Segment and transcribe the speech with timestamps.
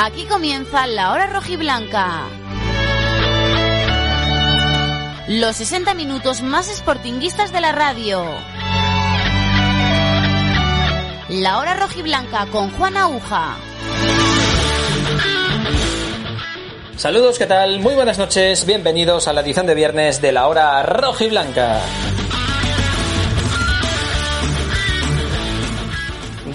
[0.00, 2.28] Aquí comienza la hora rojiblanca.
[5.26, 8.22] Los 60 minutos más sportinguistas de la radio.
[11.30, 13.56] La hora rojiblanca con Juan Aguja.
[16.96, 17.80] Saludos, ¿qué tal?
[17.80, 21.80] Muy buenas noches, bienvenidos a la edición de viernes de la hora rojiblanca.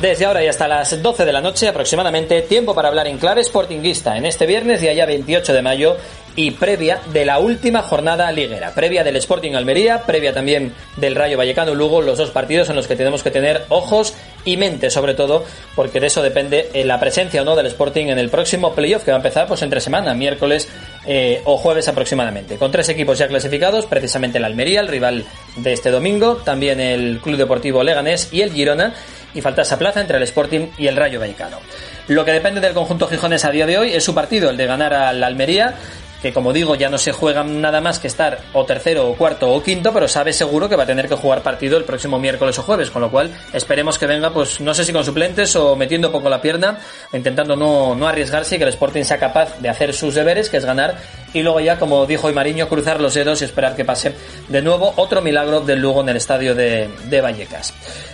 [0.04, 3.42] Desde ahora y hasta las 12 de la noche aproximadamente, tiempo para hablar en clave
[3.42, 5.96] sportinguista en este viernes, día ya 28 de mayo,
[6.36, 11.38] y previa de la última jornada liguera, previa del Sporting Almería, previa también del Rayo
[11.38, 15.14] Vallecano Lugo, los dos partidos en los que tenemos que tener ojos y mente sobre
[15.14, 18.74] todo, porque de eso depende eh, la presencia o no del Sporting en el próximo
[18.74, 20.68] playoff que va a empezar pues entre semana, miércoles
[21.06, 22.58] eh, o jueves aproximadamente.
[22.58, 25.24] Con tres equipos ya clasificados, precisamente el Almería, el rival
[25.56, 28.94] de este domingo, también el Club Deportivo Leganés y el Girona,
[29.34, 31.60] y falta esa plaza entre el Sporting y el Rayo Vallecano.
[32.08, 34.66] Lo que depende del conjunto Gijones a día de hoy es su partido, el de
[34.66, 35.76] ganar al Almería,
[36.24, 39.52] que como digo ya no se juega nada más que estar o tercero o cuarto
[39.52, 42.58] o quinto, pero sabe seguro que va a tener que jugar partido el próximo miércoles
[42.58, 45.76] o jueves, con lo cual esperemos que venga, pues no sé si con suplentes o
[45.76, 46.80] metiendo poco la pierna,
[47.12, 50.56] intentando no, no arriesgarse y que el Sporting sea capaz de hacer sus deberes, que
[50.56, 50.96] es ganar,
[51.34, 54.16] y luego ya, como dijo hoy Mariño, cruzar los dedos y esperar que pase
[54.48, 57.74] de nuevo otro milagro del Lugo en el estadio de, de Vallecas.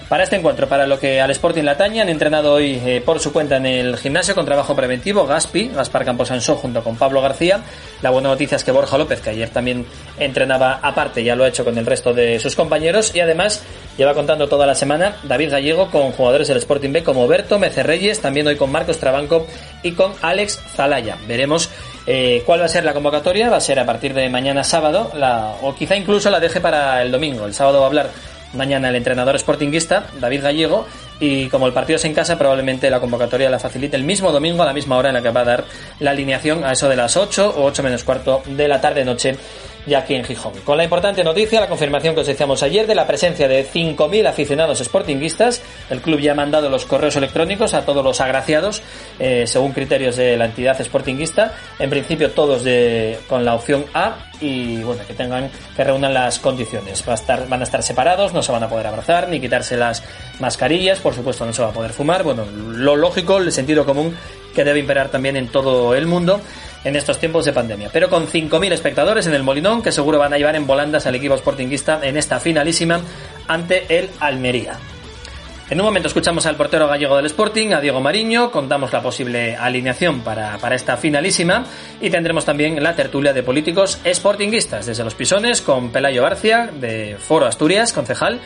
[0.09, 3.19] Para este encuentro, para lo que al Sporting la atañe, han entrenado hoy eh, por
[3.19, 7.61] su cuenta en el gimnasio con trabajo preventivo Gaspi, Gaspar Camposansó junto con Pablo García.
[8.01, 9.85] La buena noticia es que Borja López, que ayer también
[10.17, 13.61] entrenaba aparte, ya lo ha hecho con el resto de sus compañeros y además
[13.99, 18.19] lleva contando toda la semana David Gallego con jugadores del Sporting B como Berto Mecerreyes,
[18.19, 19.45] también hoy con Marcos Trabanco
[19.83, 21.17] y con Alex Zalaya.
[21.27, 21.69] Veremos
[22.07, 23.51] eh, ¿Cuál va a ser la convocatoria?
[23.51, 27.03] Va a ser a partir de mañana sábado, la, o quizá incluso la deje para
[27.03, 27.45] el domingo.
[27.45, 28.09] El sábado va a hablar
[28.53, 30.87] mañana el entrenador sportinguista, David Gallego,
[31.19, 34.63] y como el partido es en casa, probablemente la convocatoria la facilite el mismo domingo
[34.63, 35.65] a la misma hora en la que va a dar
[35.99, 39.35] la alineación a eso de las 8 o 8 menos cuarto de la tarde-noche
[39.89, 40.53] ya aquí en Gijón.
[40.63, 44.27] Con la importante noticia, la confirmación que os decíamos ayer de la presencia de 5.000
[44.27, 48.81] aficionados sportinguistas, el club ya ha mandado los correos electrónicos a todos los agraciados,
[49.19, 52.63] eh, según criterios de la entidad sportinguista, en principio todos
[53.27, 57.03] con la opción A y bueno, que tengan, que reúnan las condiciones.
[57.07, 59.75] Va a estar, van a estar separados, no se van a poder abrazar, ni quitarse
[59.75, 60.03] las
[60.39, 64.15] mascarillas, por supuesto no se va a poder fumar, bueno, lo lógico, el sentido común
[64.53, 66.41] que debe imperar también en todo el mundo
[66.83, 67.89] en estos tiempos de pandemia.
[67.91, 71.15] Pero con 5.000 espectadores en el Molinón, que seguro van a llevar en volandas al
[71.15, 73.01] equipo sportinguista en esta finalísima
[73.47, 74.77] ante el Almería.
[75.69, 79.55] En un momento escuchamos al portero gallego del Sporting, a Diego Mariño, contamos la posible
[79.55, 81.63] alineación para, para, esta finalísima
[82.01, 87.17] y tendremos también la tertulia de políticos sportinguistas desde los pisones con Pelayo García de
[87.19, 88.39] Foro Asturias, concejal,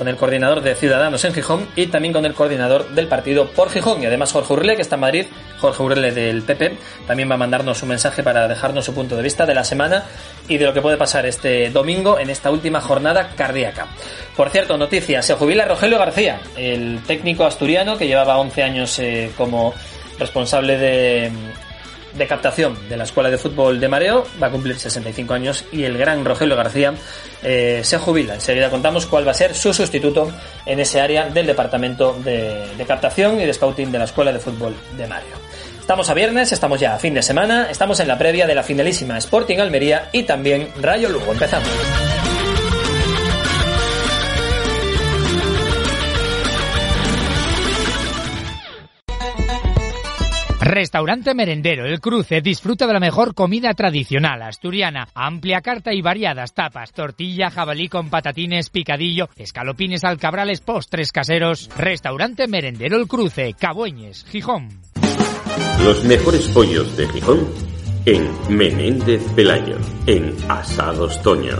[0.00, 3.68] con el coordinador de Ciudadanos en Gijón y también con el coordinador del partido por
[3.68, 5.26] Gijón y además Jorge Urle que está en Madrid,
[5.58, 9.22] Jorge Urle del PP, también va a mandarnos un mensaje para dejarnos su punto de
[9.22, 10.04] vista de la semana
[10.48, 13.88] y de lo que puede pasar este domingo en esta última jornada cardíaca.
[14.34, 19.30] Por cierto, noticia, se jubila Rogelio García, el técnico asturiano que llevaba 11 años eh,
[19.36, 19.74] como
[20.18, 21.30] responsable de
[22.14, 25.84] de captación de la Escuela de Fútbol de Mareo, va a cumplir 65 años y
[25.84, 26.94] el gran Rogelio García
[27.42, 28.34] eh, se jubila.
[28.34, 30.30] Enseguida contamos cuál va a ser su sustituto
[30.66, 34.38] en ese área del departamento de, de captación y de scouting de la Escuela de
[34.38, 35.36] Fútbol de Mareo.
[35.80, 38.62] Estamos a viernes, estamos ya a fin de semana, estamos en la previa de la
[38.62, 41.32] finalísima Sporting Almería y también Rayo Lugo.
[41.32, 41.68] Empezamos.
[50.70, 56.54] Restaurante Merendero El Cruce disfruta de la mejor comida tradicional asturiana, amplia carta y variadas
[56.54, 61.68] tapas, tortilla, jabalí con patatines, picadillo, escalopines alcabrales, postres caseros.
[61.76, 64.68] Restaurante Merendero El Cruce, Cabueñes, Gijón.
[65.82, 67.48] Los mejores pollos de Gijón
[68.06, 69.76] en Menéndez Pelayo,
[70.06, 71.56] en Asados Toño.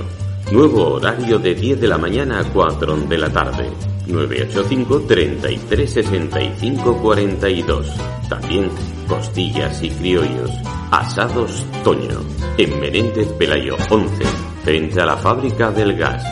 [0.53, 3.71] Nuevo horario de 10 de la mañana a 4 de la tarde.
[4.11, 7.87] 985 33 65 42.
[8.29, 8.71] También
[9.09, 10.51] costillas y criollos.
[10.91, 12.21] Asados Toño.
[12.59, 14.25] En Menéndez Pelayo 11.
[14.65, 16.25] Frente a la fábrica del gas.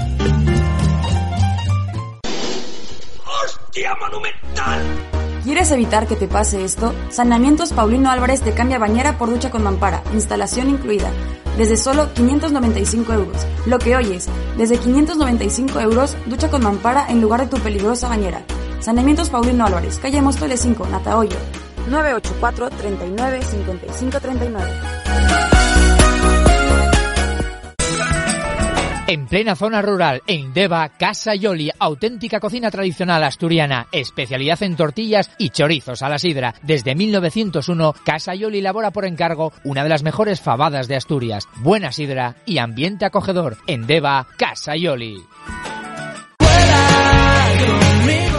[3.25, 5.28] ¡Hostia monumental!
[5.49, 6.95] ¿Quieres evitar que te pase esto?
[7.09, 11.11] Saneamientos Paulino Álvarez te cambia bañera por ducha con mampara, instalación incluida,
[11.57, 13.47] desde solo 595 euros.
[13.65, 14.29] Lo que oyes,
[14.59, 18.43] desde 595 euros, ducha con mampara en lugar de tu peligrosa bañera.
[18.81, 21.39] Saneamientos Paulino Álvarez, calle Móstoles 5, Natahoyo,
[21.89, 25.98] 984 39 55 39.
[29.11, 35.31] En plena zona rural, en Deva, Casa Yoli, auténtica cocina tradicional asturiana, especialidad en tortillas
[35.39, 36.55] y chorizos a la sidra.
[36.63, 41.49] Desde 1901, Casa Yoli elabora por encargo una de las mejores fabadas de Asturias.
[41.63, 43.57] Buena sidra y ambiente acogedor.
[43.67, 45.17] En Deva, Casa Yoli.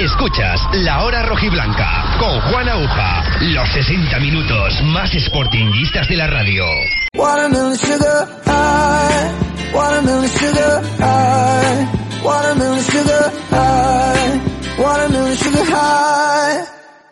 [0.00, 3.22] Escuchas La Hora Rojiblanca con Juan Aguja.
[3.40, 6.64] Los 60 minutos más sportinguistas de la radio.
[7.14, 11.88] Watermelon sugar high, watermelon sugar high,
[12.24, 14.40] watermelon sugar high,
[14.78, 16.64] watermelon sugar high,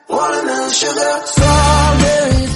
[0.09, 2.48] watermelon sugar strawberries.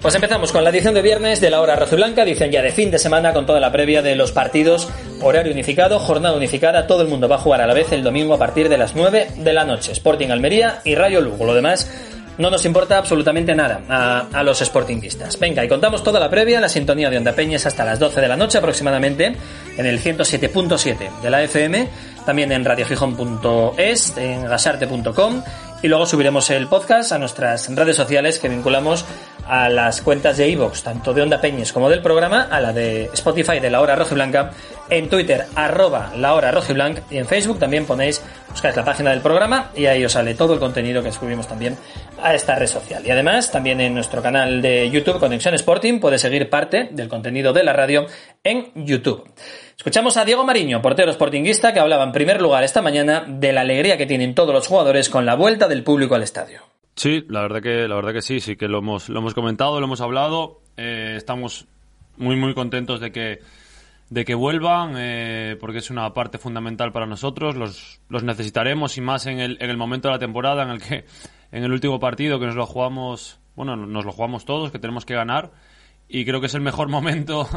[0.00, 2.90] Pues empezamos con la edición de viernes de la hora rojiblanca, edición ya de fin
[2.90, 4.88] de semana con toda la previa de los partidos,
[5.20, 8.32] horario unificado, jornada unificada, todo el mundo va a jugar a la vez el domingo
[8.32, 9.92] a partir de las 9 de la noche.
[9.92, 11.90] Sporting Almería y Rayo Lugo, lo demás
[12.38, 15.38] no nos importa absolutamente nada a, a los sportinguistas.
[15.38, 18.28] Venga, y contamos toda la previa, la sintonía de Onda Peñas hasta las 12 de
[18.28, 19.36] la noche aproximadamente,
[19.76, 21.88] en el 107.7 de la FM,
[22.24, 25.42] también en radiogijón.es, en gasarte.com
[25.82, 29.04] y luego subiremos el podcast a nuestras redes sociales que vinculamos
[29.50, 33.10] a las cuentas de iVoox, tanto de Onda Peñes como del programa, a la de
[33.12, 34.52] Spotify de La Hora Rojiblanca,
[34.88, 39.20] en Twitter, arroba La Hora Rojiblanc, y en Facebook también ponéis, buscáis la página del
[39.20, 41.76] programa y ahí os sale todo el contenido que subimos también
[42.22, 43.04] a esta red social.
[43.04, 47.52] Y además, también en nuestro canal de YouTube, Conexión Sporting, puedes seguir parte del contenido
[47.52, 48.06] de la radio
[48.44, 49.28] en YouTube.
[49.76, 53.62] Escuchamos a Diego Mariño, portero sportinguista, que hablaba en primer lugar esta mañana de la
[53.62, 56.62] alegría que tienen todos los jugadores con la vuelta del público al estadio.
[56.94, 59.78] Sí, la verdad que, la verdad que sí, sí que lo hemos, lo hemos comentado,
[59.80, 60.60] lo hemos hablado.
[60.76, 61.66] Eh, estamos
[62.16, 63.40] muy, muy contentos de que,
[64.10, 67.56] de que vuelvan, eh, porque es una parte fundamental para nosotros.
[67.56, 70.82] Los, los necesitaremos y más en el, en el momento de la temporada en el
[70.82, 71.04] que,
[71.52, 75.04] en el último partido que nos lo jugamos, bueno, nos lo jugamos todos, que tenemos
[75.04, 75.52] que ganar.
[76.08, 77.48] Y creo que es el mejor momento.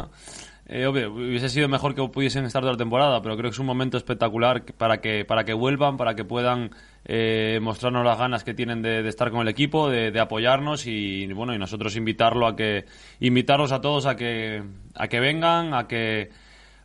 [0.66, 3.58] Eh, obvio, hubiese sido mejor que pudiesen estar toda la temporada, pero creo que es
[3.58, 6.70] un momento espectacular para que, para que vuelvan, para que puedan
[7.04, 11.26] eh, mostrarnos las ganas que tienen de, estar con el equipo, de, de, apoyarnos y
[11.34, 12.86] bueno, y nosotros invitarlo a que,
[13.20, 14.62] invitarlos a todos a que,
[14.94, 16.30] a que vengan, a que,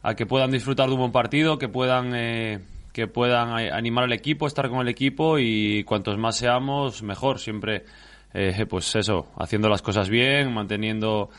[0.03, 2.59] a que puedan disfrutar de un buen partido, que puedan, eh,
[2.91, 7.39] que puedan animar al equipo, estar con el equipo y cuantos más seamos, mejor.
[7.39, 7.85] Siempre,
[8.33, 11.29] eh, pues eso, haciendo las cosas bien, manteniendo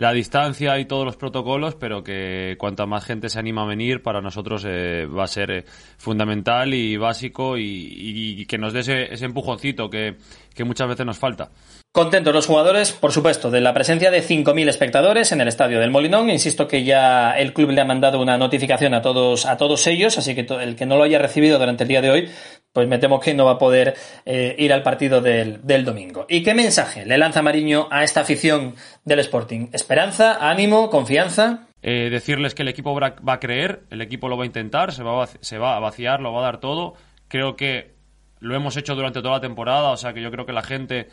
[0.00, 4.02] la distancia y todos los protocolos, pero que cuanta más gente se anima a venir,
[4.02, 5.64] para nosotros eh, va a ser eh,
[5.98, 10.16] fundamental y básico y, que nos dé ese, ese empujoncito que,
[10.54, 11.50] que muchas veces nos falta.
[11.92, 15.90] Contentos los jugadores, por supuesto, de la presencia de 5.000 espectadores en el estadio del
[15.90, 16.30] Molinón.
[16.30, 20.16] Insisto que ya el club le ha mandado una notificación a todos, a todos ellos,
[20.16, 22.30] así que el que no lo haya recibido durante el día de hoy,
[22.72, 26.26] pues me temo que no va a poder eh, ir al partido del, del, domingo.
[26.28, 28.74] ¿Y qué mensaje le lanza Mariño a esta afición
[29.04, 29.68] del Sporting?
[29.72, 31.66] ¿Esperanza, ánimo, confianza?
[31.82, 35.02] Eh, decirles que el equipo va a creer, el equipo lo va a intentar, se
[35.02, 36.94] va a, se va a vaciar, lo va a dar todo.
[37.28, 37.94] Creo que
[38.38, 41.08] lo hemos hecho durante toda la temporada, o sea que yo creo que la gente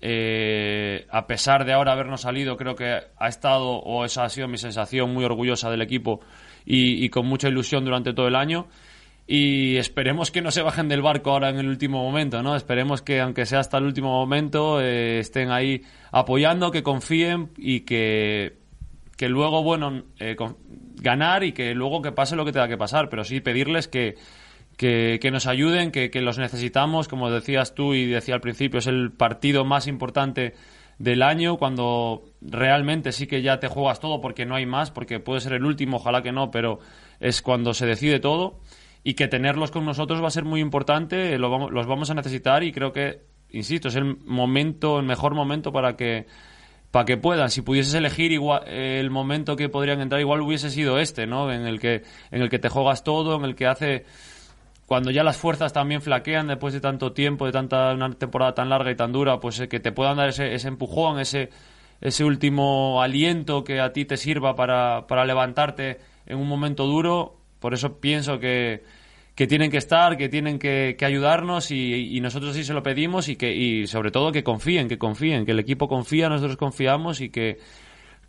[0.00, 4.46] eh, a pesar de ahora habernos salido, creo que ha estado, o esa ha sido
[4.46, 6.20] mi sensación, muy orgullosa del equipo
[6.64, 8.68] y, y, con mucha ilusión durante todo el año.
[9.30, 12.56] Y esperemos que no se bajen del barco ahora en el último momento, ¿no?
[12.56, 17.80] Esperemos que, aunque sea hasta el último momento, eh, estén ahí apoyando, que confíen y
[17.80, 18.56] que,
[19.18, 20.34] que luego, bueno, eh,
[20.94, 24.14] ganar y que luego que pase lo que tenga que pasar, pero sí pedirles que,
[24.78, 28.78] que, que, nos ayuden, que, que, los necesitamos, como decías tú y decía al principio,
[28.78, 30.54] es el partido más importante
[30.98, 35.20] del año, cuando realmente sí que ya te juegas todo porque no hay más, porque
[35.20, 36.78] puede ser el último, ojalá que no, pero
[37.20, 38.60] es cuando se decide todo
[39.04, 42.14] y que tenerlos con nosotros va a ser muy importante, lo vamos, los vamos a
[42.14, 46.26] necesitar y creo que, insisto, es el momento, el mejor momento para que
[46.90, 47.50] para que puedan.
[47.50, 51.52] Si pudieses elegir igual, el momento que podrían entrar, igual hubiese sido este, ¿no?
[51.52, 54.04] En el que en el que te juegas todo, en el que hace
[54.88, 58.70] cuando ya las fuerzas también flaquean después de tanto tiempo, de tanta una temporada tan
[58.70, 61.50] larga y tan dura, pues eh, que te puedan dar ese, ese empujón, ese,
[62.00, 67.37] ese último aliento que a ti te sirva para, para levantarte en un momento duro.
[67.60, 68.82] Por eso pienso que,
[69.34, 73.28] que tienen que estar, que tienen que, que ayudarnos y, nosotros sí se lo pedimos
[73.28, 77.20] y que y sobre todo que confíen, que confíen, que el equipo confía, nosotros confiamos
[77.20, 77.58] y que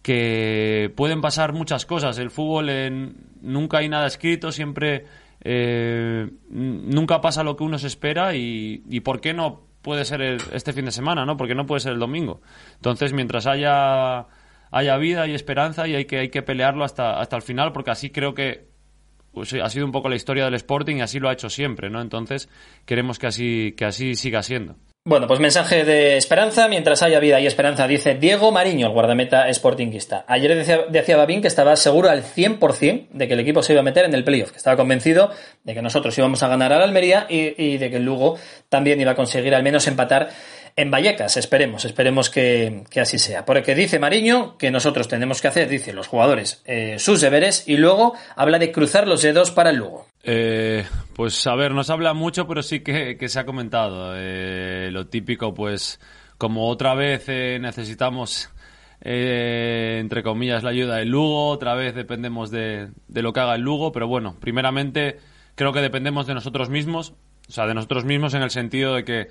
[0.02, 2.20] que pueden pasar muchas cosas.
[2.20, 5.06] El fútbol nunca hay nada escrito, siempre
[5.42, 10.22] eh, nunca pasa lo que uno se espera y, y ¿por qué no puede ser
[10.54, 11.38] este fin de semana, ¿no?
[11.38, 12.42] Porque no puede ser el domingo.
[12.76, 14.28] Entonces, mientras haya
[14.72, 17.90] haya vida y esperanza y hay que hay que pelearlo hasta hasta el final porque
[17.90, 18.69] así creo que
[19.34, 21.90] pues, ha sido un poco la historia del Sporting y así lo ha hecho siempre,
[21.90, 22.02] ¿no?
[22.02, 22.50] Entonces,
[22.86, 24.76] queremos que así que así siga siendo.
[25.06, 26.68] Bueno, pues mensaje de esperanza.
[26.68, 30.26] Mientras haya vida y esperanza, dice Diego Mariño, el guardameta sportinguista.
[30.28, 33.80] Ayer decía, decía Babín que estaba seguro al 100% de que el equipo se iba
[33.80, 35.32] a meter en el playoff, que estaba convencido
[35.64, 39.00] de que nosotros íbamos a ganar al Almería y, y de que el Lugo también
[39.00, 40.30] iba a conseguir al menos empatar
[40.76, 41.38] en Vallecas.
[41.38, 43.46] Esperemos, esperemos que, que, así sea.
[43.46, 47.78] Porque dice Mariño que nosotros tenemos que hacer, dice los jugadores, eh, sus deberes y
[47.78, 50.08] luego habla de cruzar los dedos para el Lugo.
[50.24, 50.86] Eh,
[51.16, 54.14] pues a ver, no se habla mucho, pero sí que, que se ha comentado.
[54.16, 56.00] Eh, lo típico, pues
[56.40, 58.50] como otra vez eh, necesitamos,
[59.02, 63.56] eh, entre comillas, la ayuda del Lugo, otra vez dependemos de, de lo que haga
[63.56, 65.20] el Lugo, pero bueno, primeramente
[65.56, 67.14] creo que dependemos de nosotros mismos,
[67.50, 69.28] o sea, de nosotros mismos en el sentido de que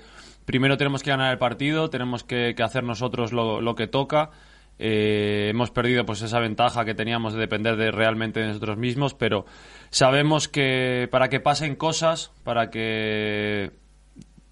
[0.49, 4.31] primero tenemos que ganar el partido, tenemos que, hacer nosotros lo, lo que toca.
[4.79, 9.13] Eh, hemos perdido pues esa ventaja que teníamos de depender de realmente de nosotros mismos,
[9.13, 9.45] pero
[9.91, 13.73] sabemos que para que pasen cosas, para que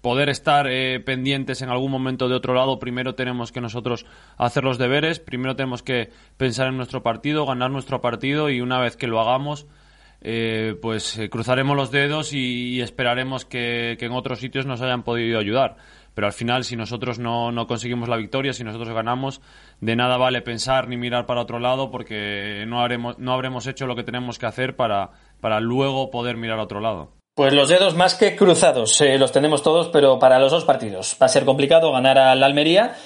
[0.00, 4.62] poder estar eh, pendientes en algún momento de otro lado, primero tenemos que nosotros hacer
[4.62, 8.96] los deberes, primero tenemos que pensar en nuestro partido, ganar nuestro partido y una vez
[8.96, 9.66] que lo hagamos,
[10.20, 15.38] eh, pues eh, cruzaremos los dedos y, esperaremos que, en otros sitios nos hayan podido
[15.38, 15.76] ayudar.
[16.14, 19.40] Pero al final, si nosotros no, no, conseguimos la victoria, si nosotros ganamos,
[19.80, 23.86] de nada vale pensar ni mirar para otro lado porque no, haremos, no habremos hecho
[23.86, 25.10] lo que tenemos que hacer para,
[25.40, 27.12] para luego poder mirar a otro lado.
[27.36, 31.16] Pues los dedos más que cruzados eh, los tenemos todos, pero para los dos partidos.
[31.22, 32.96] Va a ser complicado ganar a la Almería.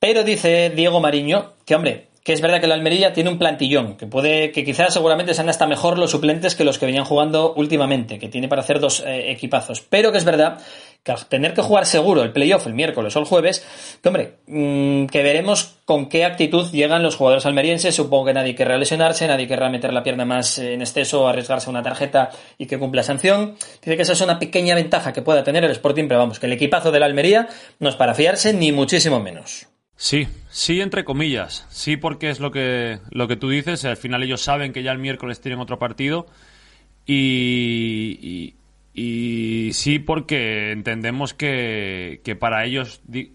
[0.00, 3.96] Pero dice Diego Mariño que, hombre, que es verdad que la Almería tiene un plantillón,
[3.96, 7.52] que puede, que quizás seguramente sean hasta mejor los suplentes que los que venían jugando
[7.54, 9.80] últimamente, que tiene para hacer dos eh, equipazos.
[9.80, 10.58] Pero que es verdad
[11.02, 13.66] que al tener que jugar seguro el playoff el miércoles o el jueves,
[14.00, 17.96] que hombre, mmm, que veremos con qué actitud llegan los jugadores almerienses.
[17.96, 21.82] Supongo que nadie querrá lesionarse, nadie querrá meter la pierna más en exceso, arriesgarse una
[21.82, 23.56] tarjeta y que cumpla sanción.
[23.82, 26.46] Dice que esa es una pequeña ventaja que pueda tener el Sporting, pero vamos, que
[26.46, 27.48] el equipazo de la Almería
[27.80, 29.66] no es para fiarse ni muchísimo menos.
[30.02, 31.64] Sí, sí, entre comillas.
[31.70, 33.84] Sí, porque es lo que, lo que tú dices.
[33.84, 36.26] Al final ellos saben que ya el miércoles tienen otro partido.
[37.06, 38.56] Y,
[38.94, 43.34] y, sí, porque entendemos que, que para ellos di,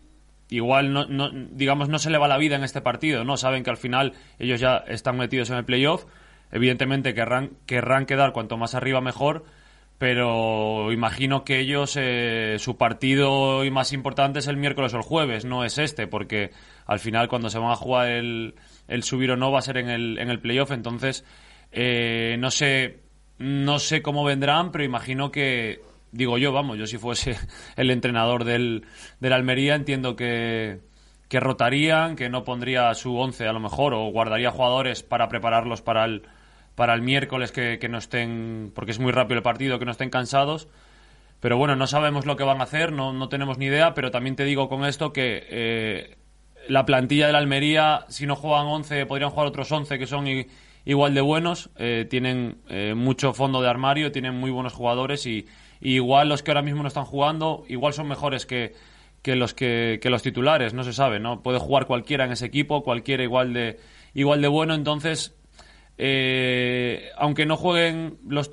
[0.49, 3.37] igual no, no, digamos no se le va la vida en este partido, ¿no?
[3.37, 6.03] Saben que al final ellos ya están metidos en el playoff.
[6.51, 9.45] Evidentemente querrán, querrán quedar cuanto más arriba mejor
[9.97, 15.45] pero imagino que ellos eh, su partido más importante es el miércoles o el jueves,
[15.45, 16.51] no es este, porque
[16.85, 18.55] al final cuando se van a jugar el,
[18.87, 21.25] el subir o no va a ser en el, en el playoff, entonces
[21.71, 22.99] eh, no sé
[23.39, 27.35] no sé cómo vendrán, pero imagino que digo yo, vamos, yo si fuese
[27.75, 28.85] el entrenador del,
[29.19, 30.79] del Almería entiendo que
[31.27, 35.81] que rotarían, que no pondría su once a lo mejor o guardaría jugadores para prepararlos
[35.81, 36.23] para el
[36.77, 39.91] para el miércoles que, que, no estén, porque es muy rápido el partido, que no
[39.91, 40.67] estén cansados.
[41.39, 44.11] Pero bueno, no sabemos lo que van a hacer, no, no tenemos ni idea, pero
[44.11, 46.17] también te digo con esto que eh,
[46.67, 50.27] la plantilla de la Almería, si no juegan 11, podrían jugar otros 11 que son
[50.85, 55.47] igual de buenos, eh, tienen eh, mucho fondo de armario, tienen muy buenos jugadores y,
[55.81, 58.73] igual los que ahora mismo no están jugando, igual son mejores que,
[59.23, 61.41] que los que, los titulares, no se sabe, ¿no?
[61.41, 63.79] Puede jugar cualquiera en ese equipo, cualquiera igual de,
[64.13, 65.36] igual de bueno, entonces
[65.97, 68.51] eh, aunque no jueguen los,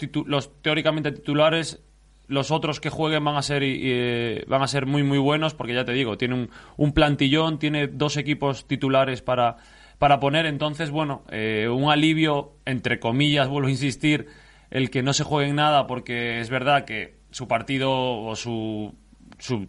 [0.63, 1.83] teóricamente titulares,
[2.27, 5.75] los otros que jueguen van a ser eh, van a ser muy muy buenos porque
[5.75, 9.57] ya te digo, tiene un, plantillón, tiene dos equipos titulares para,
[9.99, 14.27] para poner, entonces bueno, eh, un alivio entre comillas, vuelvo a insistir,
[14.71, 18.95] el que no se juegue en nada porque es verdad que su partido o su,
[19.39, 19.69] su,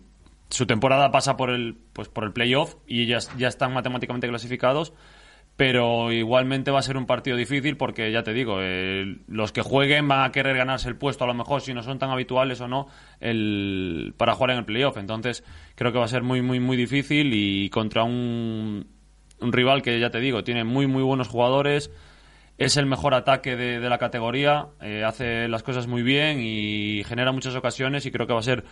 [0.50, 4.94] su temporada pasa por el pues por el playoff y ya, ya están matemáticamente clasificados
[5.58, 9.62] pero igualmente va a ser un partido difícil porque ya te digo, eh, los que
[9.62, 12.60] jueguen van a querer ganarse el puesto a lo mejor si no son tan habituales
[12.60, 12.88] o no
[13.22, 14.98] el, para jugar en el playoff.
[14.98, 15.44] Entonces
[15.76, 18.88] creo que va a ser muy, muy, muy difícil y contra un,
[19.40, 21.90] rival que ya te digo, tiene muy, muy buenos jugadores.
[22.58, 27.32] es el mejor ataque de, la categoría, eh, hace las cosas muy bien y genera
[27.32, 28.66] muchas ocasiones y creo que va a ser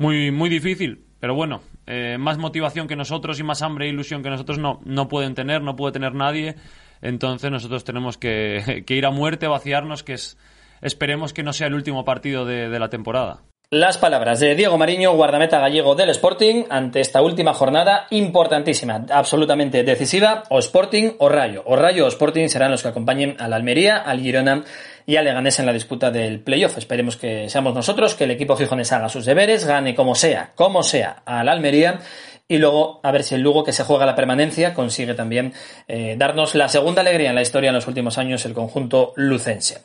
[0.00, 1.04] muy, muy difícil.
[1.20, 4.80] Pero bueno, eh, más motivación que nosotros y más hambre e ilusión que nosotros no,
[4.84, 6.56] no pueden tener, no puede tener nadie.
[7.02, 10.38] Entonces nosotros tenemos que, ir a muerte, vaciarnos, que es,
[10.80, 13.42] esperemos que no sea el último partido de la temporada.
[13.72, 19.84] Las palabras de Diego Mariño, guardameta gallego del Sporting, ante esta última jornada importantísima, absolutamente
[19.84, 21.62] decisiva, o Sporting o Rayo.
[21.66, 24.64] O Rayo o Sporting serán los que acompañen al Almería, al Girona
[25.10, 26.78] y al Leganés en la disputa del playoff.
[26.78, 30.84] Esperemos que seamos nosotros, que el equipo gijones haga sus deberes, gane como sea, como
[30.84, 31.98] sea, al Almería
[32.46, 35.52] y luego a ver si el Lugo que se juega la permanencia consigue también
[35.88, 39.78] eh, darnos la segunda alegría en la historia en los últimos años el conjunto lucense.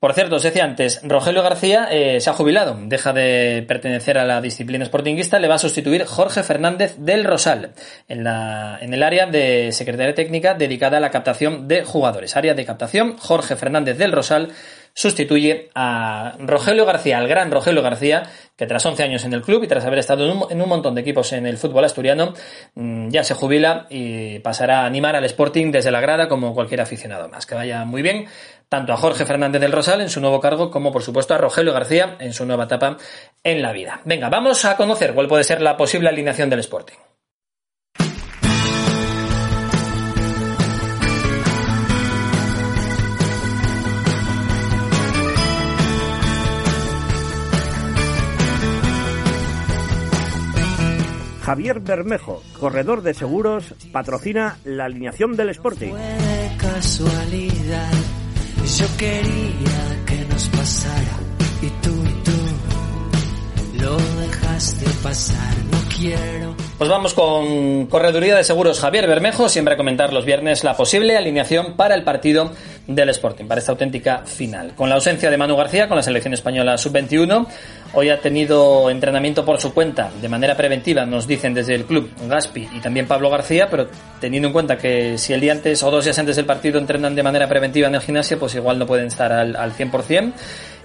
[0.00, 4.24] Por cierto, os decía antes, Rogelio García eh, se ha jubilado, deja de pertenecer a
[4.24, 7.74] la disciplina sportinguista, le va a sustituir Jorge Fernández del Rosal
[8.08, 12.34] en, la, en el área de Secretaría Técnica dedicada a la captación de jugadores.
[12.34, 14.52] Área de captación, Jorge Fernández del Rosal
[14.94, 18.22] sustituye a Rogelio García, al gran Rogelio García,
[18.56, 21.00] que tras 11 años en el club y tras haber estado en un, montón de
[21.00, 22.34] equipos en el fútbol asturiano,
[22.74, 26.80] mm, ya se jubila y pasará a animar al Sporting desde la grada como cualquier
[26.80, 27.46] aficionado más.
[27.46, 28.26] Que vaya muy bien
[28.70, 31.72] tanto a Jorge Fernández del Rosal en su nuevo cargo como por supuesto a Rogelio
[31.72, 32.96] García en su nueva etapa
[33.42, 34.00] en la vida.
[34.04, 36.96] Venga, vamos a conocer cuál puede ser la posible alineación del Sporting.
[51.42, 55.94] Javier Bermejo, corredor de seguros, patrocina la alineación del Sporting.
[56.58, 57.90] casualidad,
[58.78, 61.18] yo quería que nos pasara
[61.60, 61.90] y tú,
[62.24, 64.09] tú lo
[65.02, 66.54] pasar, no quiero.
[66.76, 71.16] Pues vamos con Correduría de Seguros Javier Bermejo, siempre a comentar los viernes la posible
[71.16, 72.52] alineación para el partido
[72.86, 74.74] del Sporting, para esta auténtica final.
[74.74, 77.46] Con la ausencia de Manu García con la selección española sub-21,
[77.94, 82.10] hoy ha tenido entrenamiento por su cuenta de manera preventiva, nos dicen desde el club
[82.28, 83.88] Gaspi y también Pablo García, pero
[84.20, 87.14] teniendo en cuenta que si el día antes o dos días antes del partido entrenan
[87.14, 90.32] de manera preventiva en el gimnasio, pues igual no pueden estar al, al 100%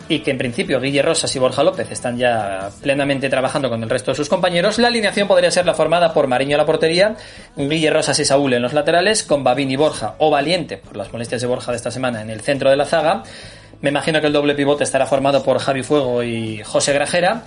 [0.08, 3.90] y que en principio Guille Rosas y Borja López están ya plenamente trabajando con el
[3.90, 7.16] resto de sus compañeros, la alineación podría ser la formada por Mariño a la portería,
[7.56, 11.12] Guille Rosas y Saúl en los laterales, con Babín y Borja o Valiente, por las
[11.12, 13.24] molestias de Borja de esta semana, en el centro de la zaga.
[13.82, 17.44] Me imagino que el doble pivote estará formado por Javi Fuego y José Grajera.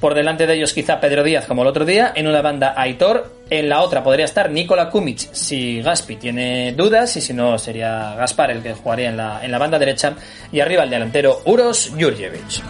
[0.00, 2.12] Por delante de ellos quizá Pedro Díaz como el otro día.
[2.14, 3.32] En una banda Aitor.
[3.48, 8.14] En la otra podría estar Nikola Kumic si Gaspi tiene dudas y si no sería
[8.16, 10.14] Gaspar el que jugaría en la, en la banda derecha.
[10.52, 12.62] Y arriba el delantero Uros Jurjevic.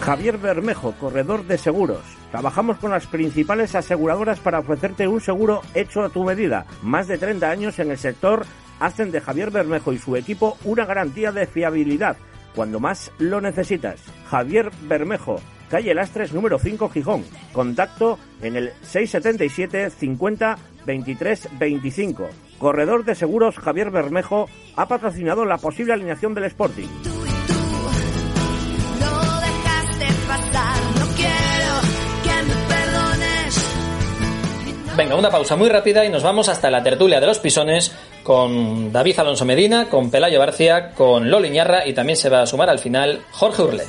[0.00, 2.19] Javier Bermejo, corredor de seguros.
[2.30, 6.66] Trabajamos con las principales aseguradoras para ofrecerte un seguro hecho a tu medida.
[6.82, 8.46] Más de 30 años en el sector
[8.78, 12.16] hacen de Javier Bermejo y su equipo una garantía de fiabilidad
[12.54, 14.00] cuando más lo necesitas.
[14.28, 17.24] Javier Bermejo, calle Lastres número 5 Gijón.
[17.52, 22.28] Contacto en el 677 50 23 25.
[22.58, 26.88] Corredor de seguros Javier Bermejo ha patrocinado la posible alineación del Sporting.
[35.00, 37.90] Venga, una pausa muy rápida y nos vamos hasta la tertulia de los pisones
[38.22, 42.46] con David Alonso Medina, con Pelayo García, con Lolo Iñarra y también se va a
[42.46, 43.84] sumar al final Jorge Urle.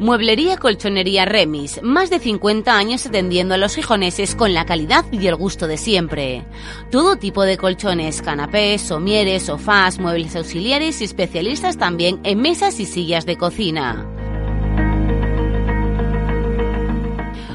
[0.00, 5.26] Mueblería Colchonería Remis, más de 50 años atendiendo a los gijoneses con la calidad y
[5.26, 6.46] el gusto de siempre.
[6.90, 12.86] Todo tipo de colchones, canapés, somieres, sofás, muebles auxiliares y especialistas también en mesas y
[12.86, 14.06] sillas de cocina.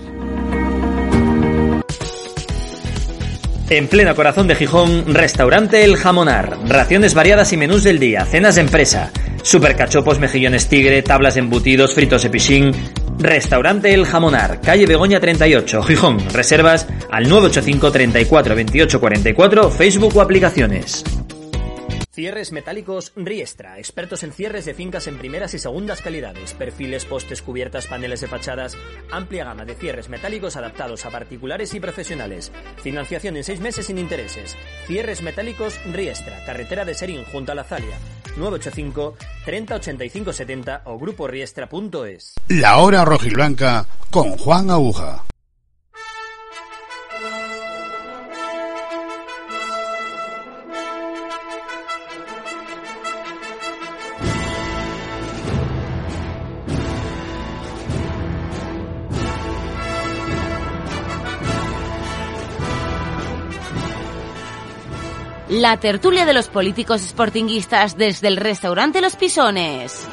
[3.70, 6.59] En pleno corazón de Gijón, restaurante El Jamonar.
[6.68, 9.11] Raciones variadas y menús del día, cenas de empresa,
[9.42, 12.72] supercachopos, mejillones tigre, tablas embutidos, fritos de pichín.
[13.18, 16.18] Restaurante El Jamonar, calle Begoña 38, Gijón.
[16.31, 21.03] Reservas al 985 34 28 44, Facebook o aplicaciones.
[22.14, 27.42] Cierres metálicos Riestra, expertos en cierres de fincas en primeras y segundas calidades, perfiles, postes,
[27.42, 28.79] cubiertas, paneles de fachadas,
[29.11, 32.53] amplia gama de cierres metálicos adaptados a particulares y profesionales.
[32.81, 34.57] Financiación en seis meses sin intereses.
[34.87, 37.98] Cierres metálicos Riestra, carretera de Serín junto a la Zalia.
[38.37, 42.35] 985 30 85 70 o gruporiestra.es.
[42.46, 45.24] La hora rojiblanca con Juan Aguja.
[65.60, 70.04] La tertulia de los políticos sportinguistas desde el restaurante Los Pisones.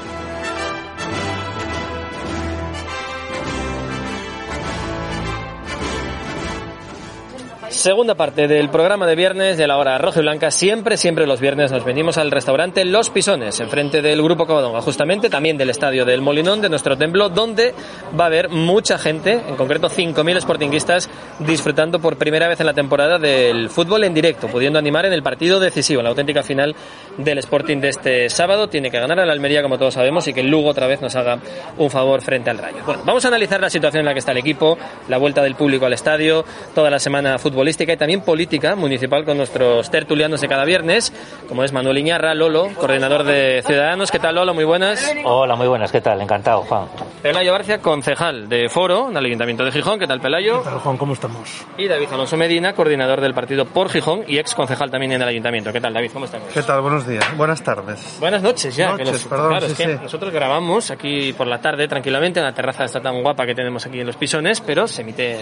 [7.82, 10.52] Segunda parte del programa de viernes de la hora roja y blanca.
[10.52, 15.32] Siempre, siempre los viernes nos venimos al restaurante Los Pisones, enfrente del Grupo Covadonga, justamente
[15.32, 17.74] también del estadio del Molinón, de nuestro templo, donde
[18.20, 22.76] va a haber mucha gente, en concreto 5.000 sportinguistas, disfrutando por primera vez en la
[22.76, 26.76] temporada del fútbol en directo, pudiendo animar en el partido decisivo, en la auténtica final
[27.18, 28.70] del Sporting de este sábado.
[28.70, 31.16] Tiene que ganar a la Almería, como todos sabemos, y que Lugo otra vez nos
[31.16, 31.40] haga
[31.80, 32.84] un favor frente al Rayo.
[32.86, 34.78] Bueno, vamos a analizar la situación en la que está el equipo,
[35.10, 37.40] la vuelta del público al estadio, toda la semana
[37.72, 41.14] futbolística y también política municipal con nuestros tertulianos de cada viernes,
[41.48, 44.12] como es Manuel Iñarra, Lolo, coordinador de Ciudadanos.
[44.12, 44.54] ¿Qué tal, Lolo?
[44.54, 45.16] Muy buenas.
[45.24, 45.90] Hola, muy buenas.
[45.90, 46.20] ¿Qué tal?
[46.22, 46.88] Encantado, Juan.
[47.22, 50.00] Pelayo Barcia, concejal de Foro, del Ayuntamiento de Gijón.
[50.00, 50.60] ¿Qué tal, Pelayo?
[50.60, 50.98] ¿Qué tal, Juan?
[50.98, 51.66] ¿Cómo estamos?
[51.78, 55.28] Y David Alonso Medina, coordinador del partido por Gijón y ex concejal también en el
[55.30, 55.72] Ayuntamiento.
[55.72, 56.12] ¿Qué tal, David?
[56.12, 56.50] ¿Cómo estamos?
[56.54, 56.82] ¿Qué tal?
[56.82, 57.26] Buenos días.
[57.38, 58.18] Buenas tardes.
[58.20, 58.92] Buenas noches ya.
[58.92, 60.00] Noches, que perdón, claro, sí, es que sí.
[60.04, 63.86] nosotros grabamos aquí por la tarde tranquilamente en la terraza esta tan guapa que tenemos
[63.86, 65.40] aquí en Los Pisones, pero se emite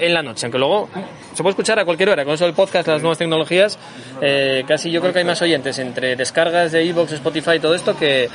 [0.00, 0.88] en la noche, aunque luego
[1.34, 2.24] se puede escuchar a cualquier hora.
[2.24, 3.78] Con eso del podcast, las nuevas tecnologías,
[4.20, 7.74] eh, casi yo creo que hay más oyentes entre descargas de Evox, Spotify y todo
[7.74, 8.28] esto que,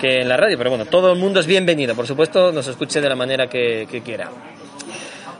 [0.00, 0.56] que en la radio.
[0.56, 1.94] Pero bueno, todo el mundo es bienvenido.
[1.94, 4.30] Por supuesto, nos escuche de la manera que, que quiera.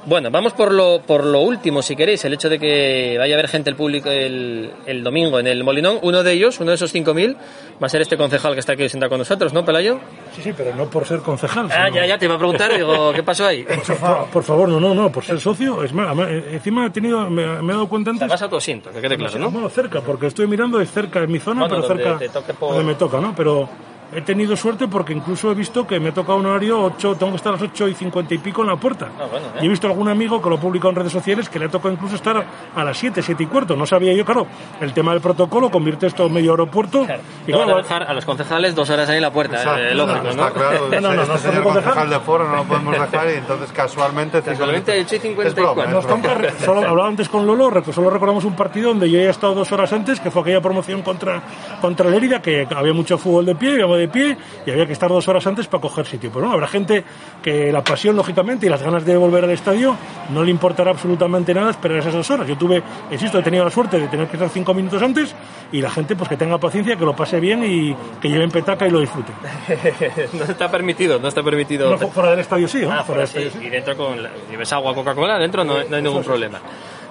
[0.09, 3.39] Bueno, vamos por lo, por lo último, si queréis, el hecho de que vaya a
[3.39, 5.99] haber gente el público el, el domingo en el Molinón.
[6.01, 7.37] Uno de ellos, uno de esos 5.000,
[7.83, 10.01] va a ser este concejal que está aquí sentado con nosotros, ¿no, Pelayo?
[10.35, 11.69] Sí, sí, pero no por ser concejal.
[11.71, 13.65] Ah, sino- ya, ya, te iba a preguntar, digo, ¿qué pasó ahí?
[13.65, 15.83] Por, fa- por favor, no, no, no, por ser socio.
[15.85, 16.17] Es más,
[16.53, 18.27] encima he tenido, me, me he dado cuenta antes.
[18.27, 19.51] Te vas a tu asiento, que quede claro, ¿no?
[19.51, 22.55] Bueno, cerca, porque estoy mirando de cerca en mi zona, Bueno, pero cerca te toque
[22.55, 23.35] por- donde me toca, ¿no?
[23.37, 23.69] Pero
[24.13, 27.37] he tenido suerte porque incluso he visto que me toca un horario 8, tengo que
[27.37, 29.09] estar a las 8 y 50 y pico en la puerta.
[29.21, 29.59] Ah, bueno, ¿eh?
[29.63, 31.69] Y he visto algún amigo que lo ha publicado en redes sociales que le ha
[31.69, 32.45] tocado incluso estar
[32.75, 33.77] a las 7, 7 y cuarto.
[33.77, 34.47] No sabía yo, claro,
[34.81, 37.07] el tema del protocolo convierte esto en medio aeropuerto.
[37.47, 39.95] Y Y a claro, dejar a los concejales dos horas ahí en la puerta, eh,
[39.95, 40.31] lógico, ¿no?
[40.31, 40.79] Está claro.
[40.99, 43.35] No, no, no, este no, señor no concejal de foro no lo podemos dejar y
[43.35, 44.43] entonces casualmente...
[44.43, 45.13] Casualmente, minutos.
[45.13, 45.85] el 8 y Es broma, 54.
[45.85, 46.23] es Nos broma.
[46.23, 49.71] toca- solo hablaba antes con Lolo, solo recordamos un partido donde yo he estado dos
[49.73, 51.43] horas antes, que fue aquella promoción contra,
[51.81, 54.93] contra el Érida, que había mucho fútbol de pie, íbamos de pie, y había que
[54.95, 56.31] estar dos horas antes para coger sitio.
[56.33, 57.05] Pero no, habrá gente
[57.43, 59.97] que la pasión, lógicamente, y las ganas de volver al estadio,
[60.31, 62.49] no le importará absolutamente nada esperar esas dos horas.
[62.49, 65.35] Yo tuve, insisto, he tenido la suerte de tener que estar cinco minutos antes,
[65.73, 68.87] y la gente pues que tenga paciencia, que lo pase bien y que lleven petaca
[68.87, 69.35] y lo disfruten.
[70.33, 71.91] no está permitido, no está permitido.
[71.91, 72.93] No, fu- fuera del estadio sí, ¿no?
[72.93, 73.49] Ah, fuera sí.
[73.61, 76.59] Y dentro con la- lleves agua, Coca-Cola, dentro no, no hay ningún problema.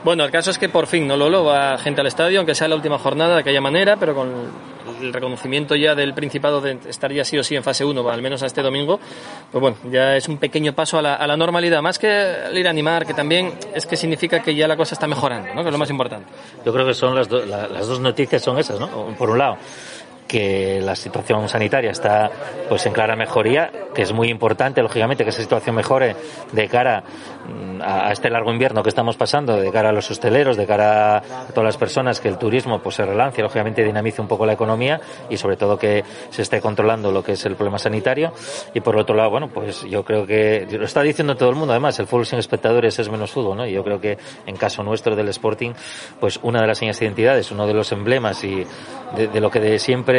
[0.04, 1.43] Bueno, el caso es que por fin, ¿no, Lolo?
[1.43, 4.30] Va gente al estadio, aunque sea la última jornada de aquella manera, pero con
[5.02, 8.21] el reconocimiento ya del Principado de estar ya sí o sí en fase 1, al
[8.21, 9.00] menos a este domingo,
[9.52, 11.82] pues bueno, ya es un pequeño paso a la, normalidad.
[11.82, 12.08] Más que
[12.50, 15.54] el ir a animar, que también es que significa que ya la cosa está mejorando,
[15.54, 15.62] ¿no?
[15.62, 16.28] Que es lo más importante.
[16.65, 18.88] Yo creo que son las, do- la- las dos noticias son esas, ¿no?
[19.17, 19.58] Por un lado,
[20.27, 22.29] que la situación sanitaria está
[22.69, 26.15] pues en clara mejoría, que es muy importante, lógicamente, que esa situación mejore
[26.51, 27.03] de cara
[27.47, 31.17] mm, a, este largo invierno que estamos pasando, de cara a los hosteleros, de cara
[31.17, 34.53] a todas las personas, que el turismo pues se relance, lógicamente dinamice un poco la
[34.53, 38.33] economía y sobre todo que se esté controlando lo que es el problema sanitario.
[38.73, 41.71] Y por otro lado, bueno, pues yo creo que, lo está diciendo todo el mundo,
[41.71, 43.65] además, el fútbol sin espectadores es menos fútbol, ¿no?
[43.65, 45.71] Y yo creo que en caso nuestro del Sporting,
[46.19, 48.65] pues una de las señas de identidad, es uno de los emblemas y
[49.15, 50.16] de lo que de siempre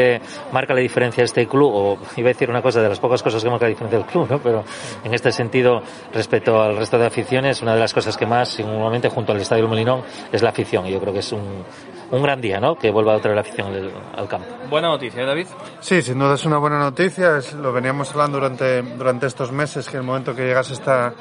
[0.52, 3.42] marca la diferencia este club, o iba a decir una cosa de las pocas cosas
[3.42, 4.38] que marca la diferencia del club, ¿no?
[4.38, 4.64] Pero
[5.04, 5.80] en este sentido,
[6.12, 9.62] respecto al resto de aficiones, una de las cosas que más, singularmente junto al Estadio
[9.64, 10.86] del Molinón, es la afición.
[10.86, 11.64] Y yo creo que es un,
[12.10, 12.76] un gran día, ¿no?
[12.76, 14.46] Que vuelva a traer la afición al, al campo.
[14.70, 15.46] Buena noticia, ¿eh, David?
[15.80, 17.38] Sí, sin duda es una buena noticia.
[17.38, 21.12] Es- lo veníamos hablando durante, durante estos meses, que el momento que llegase esta,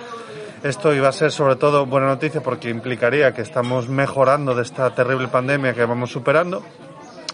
[0.64, 4.90] esto iba a ser sobre todo buena noticia porque implicaría que estamos mejorando de esta
[4.94, 6.64] terrible pandemia que vamos superando.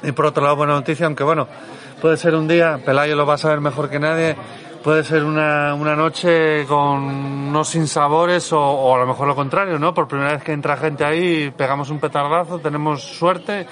[0.03, 1.47] Y por otro lado, buena noticia, aunque bueno,
[2.01, 4.35] puede ser un día, Pelayo lo va a saber mejor que nadie,
[4.83, 7.03] puede ser una, una noche con
[7.47, 9.93] unos sinsabores o, o a lo mejor lo contrario, ¿no?
[9.93, 13.65] Por primera vez que entra gente ahí, pegamos un petardazo, tenemos suerte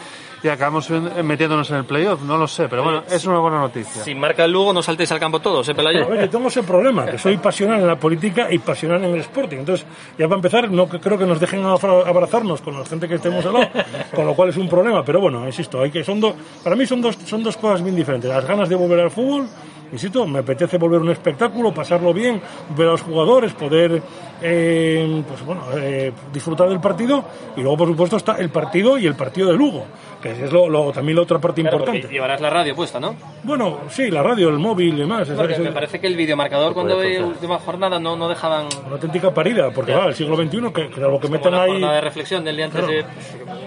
[0.44, 2.22] y acabamos metiéndonos en el playoff.
[2.24, 4.04] No lo sé, pero bueno, es una buena noticia.
[4.04, 6.06] Si marca el Lugo, no saltéis al campo todos, ¿eh, Pelayo?
[6.06, 9.14] A ver, yo tengo ese problema, que soy pasional en la política y pasional en
[9.16, 9.58] el Sporting.
[9.58, 9.86] Entonces,
[10.18, 13.54] ya para empezar, no creo que nos dejen abrazarnos con la gente que estemos al
[13.54, 13.70] lado,
[14.16, 15.04] con lo cual es un problema.
[15.04, 17.96] Pero bueno, insisto, hay que son dos, para mí son dos, son dos cosas bien
[17.96, 18.30] diferentes.
[18.30, 19.48] Las ganas de volver al fútbol,
[19.92, 22.42] insisto, me apetece volver a un espectáculo, pasarlo bien,
[22.76, 24.02] ver a los jugadores, poder
[24.42, 27.24] eh, pues bueno, eh, disfrutar del partido.
[27.56, 29.86] Y luego, por supuesto, está el partido y el partido de Lugo,
[30.22, 32.08] que es lo, lo- también la otra parte Claro, importante.
[32.08, 33.16] llevarás la radio puesta, ¿no?
[33.44, 35.30] Bueno, sí, la radio, el móvil y demás.
[35.30, 38.28] es- Porque es- me parece que el videomarcador cuando veía la última jornada no, no
[38.30, 41.72] dejaban Una auténtica parida, porque va, el siglo XXI, que, que lo que metan ahí,
[41.72, 42.94] jornada de reflexión del día antes Claro.
[42.98, 43.06] de...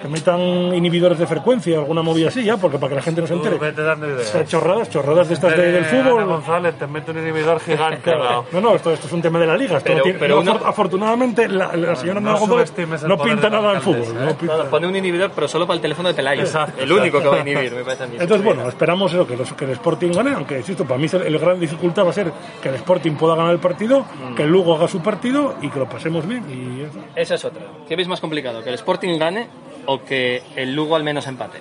[0.02, 0.40] que metan
[0.74, 3.58] inhibidores de frecuencia, alguna movida así, ya, porque para que la gente no se entere.
[3.58, 4.28] Vete dando ideas.
[4.28, 6.24] O sea, chorradas, chorradas de estas de- del Ana fútbol.
[6.24, 8.12] González te mete un inhibidor gigante.
[8.52, 9.78] No, no, esto, esto es un tema de la liga.
[9.78, 13.70] Esto Pero- no tiene- pero no, afortunadamente, la, la señora No el no pinta nada
[13.72, 14.22] en alcaldes, fútbol.
[14.22, 14.26] ¿eh?
[14.26, 16.44] no pinta- No, pone un inhibidor, pero solo para el teléfono de Pelayo.
[16.78, 18.16] El único que va a inhibir, me parece a mí.
[18.18, 21.22] Entonces, bueno, esperamos eso, que, los- que el Sporting gane, aunque, insisto, para mí el,
[21.22, 24.34] el gran dificultad va a ser que el Sporting pueda ganar el partido, Mm.
[24.34, 26.44] que el Lugo haga su partido y que lo pasemos bien.
[26.50, 26.98] Y eso.
[27.16, 27.62] Esa es otra.
[27.88, 28.62] ¿Qué veis más complicado?
[28.62, 29.48] ¿Que el Sporting gane
[29.86, 31.58] o que el Lugo al menos empate?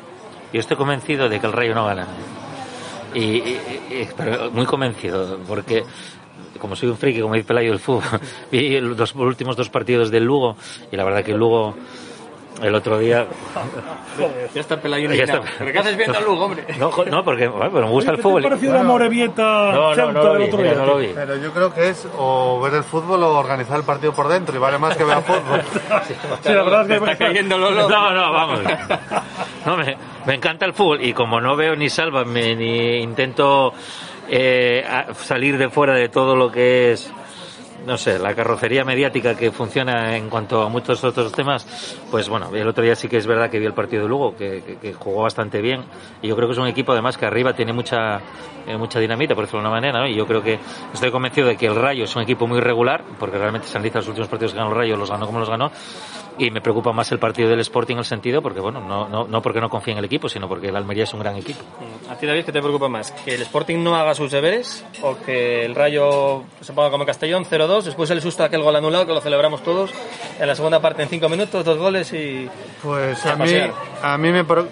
[0.52, 2.08] Yo estoy convencido de que el Rayo no gana.
[3.14, 3.60] Y, y-
[3.92, 5.84] y- pero muy convencido, porque
[6.60, 8.04] como soy un friki, como dice Pelayo del fútbol,
[8.52, 10.56] vi el- los últimos dos partidos del Lugo
[10.92, 11.76] y la verdad que el Lugo
[12.62, 13.26] el otro día
[14.54, 15.42] Ya está Pelayo Ya está.
[15.58, 16.64] ¿Pero qué haces viendo al Lugo, hombre?
[16.80, 18.42] no, no porque bueno, pero me gusta el ¿Qué fútbol.
[18.42, 20.98] te ha parecido la Morevieta No, no, no lo del vi, otro día, no lo
[20.98, 21.08] vi.
[21.16, 24.56] Pero yo creo que es o ver el fútbol o organizar el partido por dentro
[24.56, 25.62] y vale más que ver fútbol.
[26.44, 27.90] Sí, la verdad es que Te está cayendo Lolo.
[27.90, 28.60] No, no, vamos.
[29.66, 33.74] No, me, me encanta el fútbol y como no veo ni sálvame ni intento
[34.30, 34.86] eh,
[35.18, 37.12] salir de fuera de todo lo que es
[37.86, 41.66] no sé, la carrocería mediática que funciona en cuanto a muchos otros temas,
[42.10, 44.36] pues bueno, el otro día sí que es verdad que vi el partido de Lugo,
[44.36, 45.84] que, que- que jugó bastante bien,
[46.22, 48.22] y yo creo que es un equipo además que arriba tiene mucha
[48.66, 50.08] eh, mucha dinamita, por decirlo de una manera, ¿no?
[50.08, 50.58] y yo creo que
[50.94, 54.00] estoy convencido de que el Rayo es un equipo muy regular, porque realmente se analiza
[54.00, 55.70] los últimos partidos que ganó el Rayo, los ganó como los ganó,
[56.38, 59.28] y me preocupa más el partido del Sporting en el sentido, porque bueno, no, no,
[59.28, 61.60] no porque no confíe en el equipo, sino porque el Almería es un gran equipo.
[62.10, 63.12] ¿A ti, David, qué te preocupa más?
[63.12, 67.44] ¿Que el Sporting no haga sus deberes o que el Rayo se ponga como Castellón
[67.46, 67.73] 0-2?
[67.82, 69.92] Después el susto de aquel gol anulado que lo celebramos todos
[70.40, 72.50] en la segunda parte en 5 minutos, dos goles y...
[72.82, 73.52] Pues Y a a mí,
[74.02, 74.44] a mí me...
[74.44, 74.68] pro-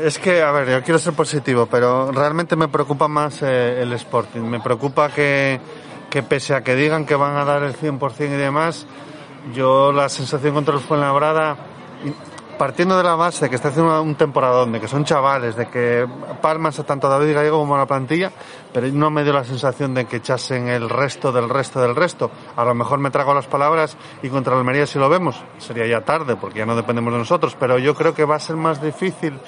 [0.00, 3.92] Es que, a ver, yo quiero ser positivo, pero realmente me preocupa más eh, el
[3.94, 4.40] Sporting.
[4.40, 5.60] Me preocupa que,
[6.10, 8.86] que pese a que digan que van a dar el 100% y demás,
[9.54, 11.56] yo la sensación contra el Fuenlabrada,
[12.58, 16.06] partiendo de la base que está haciendo un temporadón, de que son chavales, de que
[16.40, 18.30] palmas a tanto David Gallego como a la plantilla,
[18.72, 22.30] pero no me dio la sensación de que echasen el resto del resto del resto.
[22.56, 26.02] A lo mejor me trago las palabras y contra Almería si lo vemos, sería ya
[26.02, 28.82] tarde porque ya no dependemos de nosotros, pero yo creo que va a ser más
[28.82, 29.38] difícil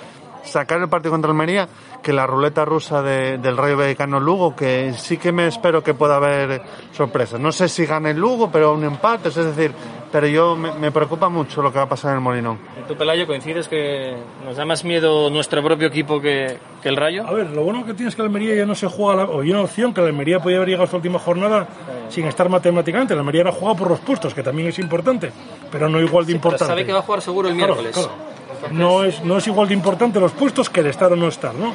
[0.44, 1.68] sacar el partido contra Almería
[2.02, 5.94] que la ruleta rusa de- del Rayo Vallecano Lugo, que sí que me espero que
[5.94, 6.60] pueda haber
[6.92, 7.40] sorpresas.
[7.40, 9.72] No sé si gane el Lugo, pero un empate, es decir,
[10.12, 12.58] pero yo me, me preocupa mucho lo que va a pasar en el Molinón.
[12.78, 16.96] ¿Y tú, Pelayo, coincides que nos da más miedo nuestro propio equipo que, que el
[16.96, 17.26] Rayo?
[17.26, 19.30] A ver, lo bueno que tienes es que la Almería ya no se juega, la,
[19.30, 21.66] o hay una opción que la Almería podía haber llegado a esta última jornada
[22.10, 23.14] sin estar matemáticamente.
[23.14, 25.32] La Almería era jugada por los puestos, que también es importante,
[25.72, 26.66] pero no igual de Pero importante.
[26.66, 27.96] sabe que va a jugar seguro el Claro, miércoles.
[28.06, 28.33] claro.
[28.72, 31.54] No es, no es igual de importante los puestos que el estar o no estar,
[31.54, 31.72] ¿no?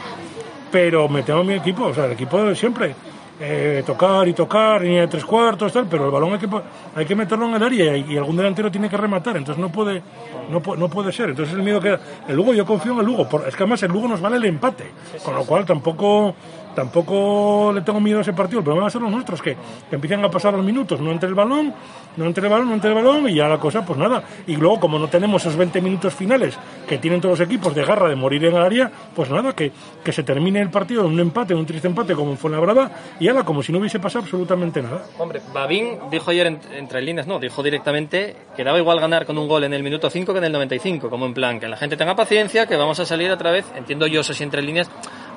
[0.71, 2.95] Pero me a mi equipo, o sea, el equipo de siempre.
[3.41, 6.49] eh, tocar y tocar, línea de tres cuartos, tal, pero el balón hay que,
[6.93, 9.69] hay que meterlo en el área y, y algún delantero tiene que rematar, entonces no
[9.71, 10.01] puede,
[10.49, 11.29] no, no puede ser.
[11.29, 11.97] Entonces el miedo que
[12.27, 14.35] el Lugo, yo confío en el Lugo, por- es que además el Lugo nos vale
[14.35, 14.91] el empate,
[15.23, 16.35] con lo cual tampoco
[16.79, 18.59] tampoco le tengo miedo a ese partido.
[18.59, 19.55] El problema va a ser los nuestros, que,
[19.91, 21.73] empiezan a pasar los minutos, no entre el balón,
[22.17, 24.23] no entre el balón, no entre el balón, y ya la cosa, pues nada.
[24.47, 27.83] Y luego, como no tenemos esos 20 minutos finales que tienen todos los equipos de
[27.83, 29.71] garra de morir en el área, pues nada, que,
[30.03, 32.59] que se termine el partido en un empate, en un triste empate como fue la
[32.59, 35.03] brada, y ahora como si no hubiese pasado absolutamente nada.
[35.17, 39.37] Hombre, Babín dijo ayer en- entre líneas, no, dijo directamente que daba igual ganar con
[39.37, 41.77] un gol en el minuto 5 que en el 95, como en plan, que la
[41.77, 44.89] gente tenga paciencia, que vamos a salir otra vez, entiendo yo, eso sí, entre líneas,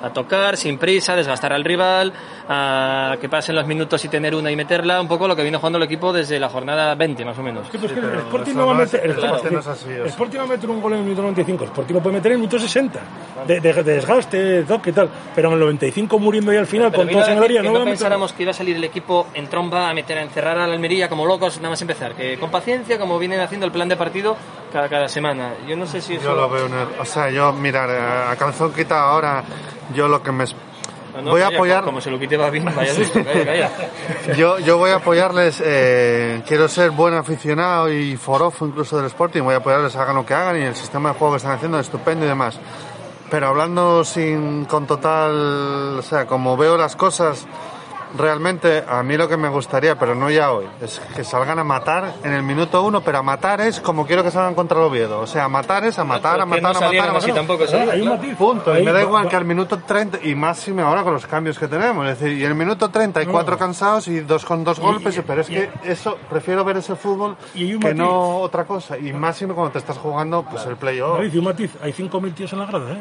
[0.03, 2.13] a tocar, sin prisa, desgastar al rival,
[2.47, 5.57] a que pasen los minutos y tener una y meterla, un poco lo que viene
[5.57, 7.67] jugando el equipo desde la jornada 20, más o menos.
[7.71, 10.47] Sí, pues que el Sporting no va a meter, el, claro, Sporting- el va a
[10.47, 12.59] meter un gol en el minuto 95, el Sporting lo puede meter en el minuto
[12.59, 12.99] 60,
[13.47, 16.67] de, de- de desgaste, de toque y tal, pero en el 95 muriendo y al
[16.67, 17.93] final Pero con vino todos a en el área no no va a meter...
[17.97, 20.73] pensáramos que iba a salir el equipo en tromba a meter a encerrar a la
[20.73, 23.95] Almería como locos nada más empezar, que con paciencia, como vienen haciendo el plan de
[23.95, 24.35] partido
[24.71, 25.53] cada, cada semana.
[25.67, 26.23] Yo no sé si eso...
[26.25, 26.67] Yo lo veo.
[26.99, 29.43] O sea, yo, mirar, a calzón quita ahora,
[29.93, 30.43] yo lo que me.
[30.45, 30.55] es-
[31.15, 31.83] No, no, voy a apoyar.
[31.83, 33.71] Como se lo quite Babín, vaya calla, calla.
[34.35, 39.43] Yo, yo voy a apoyarles, eh, quiero ser buen aficionado y forofo incluso del Sporting,
[39.43, 41.79] voy a apoyarles, hagan lo que hagan y el sistema de juego que están haciendo
[41.79, 42.59] es estupendo y demás.
[43.29, 47.45] Pero hablando sin, con total, o sea, como veo las cosas,
[48.17, 51.63] realmente a mí lo que me gustaría, pero no ya hoy, es que salgan a
[51.63, 54.83] matar en el minuto uno, pero a matar es como quiero que salgan contra el
[54.85, 55.19] Oviedo.
[55.19, 57.33] O sea, a matar es a matar, a matar, a matar, a matar.
[57.33, 57.63] tampoco.
[57.91, 58.35] Hay un matiz.
[58.35, 58.73] Punto.
[58.73, 61.57] Y Ahí me da igual que al minuto 30, y máxime ahora con los cambios
[61.59, 62.07] que tenemos.
[62.07, 63.31] Es decir, y en el minuto 30 hay No.
[63.31, 66.77] cuatro cansados y dos con dos golpes, y- pero es y- que eso, prefiero ver
[66.77, 67.99] ese fútbol Y hay un que matiz.
[67.99, 68.97] no otra cosa.
[68.97, 71.17] Y máximo cuando te estás jugando pues el playoff.
[71.17, 72.97] David, y un matiz, hay 5.000 tíos en la grada, ¿eh?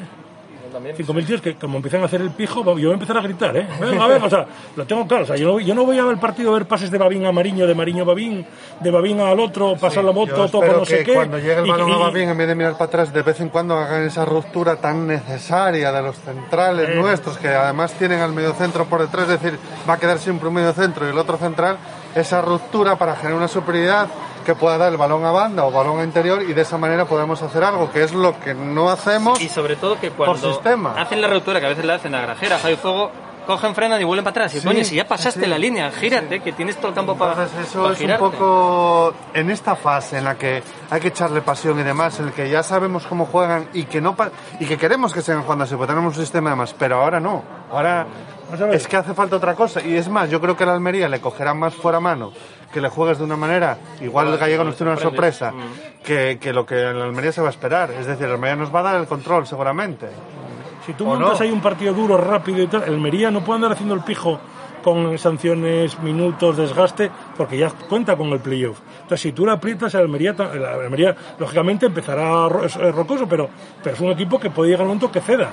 [0.73, 3.57] 5.000 tíos que como empiezan a hacer el pijo, yo voy a empezar a gritar,
[3.57, 3.67] ¿eh?
[3.81, 6.05] Venga, venga, o sea, lo tengo claro, o sea, yo no, yo no voy a
[6.05, 8.47] ver el partido a ver pases de Babín a Mariño, de Mariño a Babín,
[8.81, 11.15] de Babín al otro, pasar la moto, toco no sé que qué.
[11.15, 13.23] cuando llegue el y- balón y- a Babín, en vez de mirar para atrás, de
[13.23, 16.95] vez en cuando hagan esa ruptura tan necesaria de los centrales Eh.
[16.97, 19.59] nuestros, que además tienen al mediocentro por detrás, es decir,
[19.89, 21.77] va a quedar siempre un mediocentro y el otro central,
[22.15, 24.07] esa ruptura para generar una superioridad
[24.43, 27.05] que pueda dar el balón a banda o balón a interior y de esa manera
[27.05, 29.41] podemos hacer algo, que es lo que no hacemos.
[29.41, 30.95] Y sobre todo que cuando sistema.
[30.99, 33.11] hacen la ruptura, que a veces la hacen a Grajera, Javi Fuego,
[33.47, 34.55] cogen, frenan y vuelven para atrás.
[34.55, 35.47] Y Sí, coño, si ya pasaste sí.
[35.51, 38.25] la línea, gírate, que tienes todo el campo para, Entonces eso para es un girarte.
[38.37, 42.33] poco en esta fase en la que hay que echarle pasión y demás, en el
[42.33, 45.65] que ya sabemos cómo juegan y que no pa- y que queremos que sigan jugando
[45.65, 47.43] así, porque tenemos un sistema de más, pero ahora no.
[47.73, 48.07] Ahora
[48.71, 51.21] es que hace falta otra cosa y es más, yo creo que la Almería le
[51.21, 52.33] cogerá más fuera mano
[52.73, 55.53] que le juegues de una manera, igual el gallego nos tiene una sorpresa,
[56.05, 57.91] que, que lo que la Almería se va a esperar.
[57.93, 60.09] Es decir, el Almería nos va a dar el control seguramente.
[60.87, 61.45] Si tú ¿O montas no?
[61.45, 64.41] ahí un partido duro, rápido y tal, el Mería no puede andar haciendo el pijo
[64.83, 68.81] con sanciones, minutos, desgaste, porque ya cuenta con el playoff.
[69.03, 73.29] Entonces, si tú la aprietas, el Almería, el Almería lógicamente empezará ro- es- es rocoso,
[73.29, 73.49] pero,
[73.81, 75.51] pero es un equipo que puede llegar a un momento que ceda.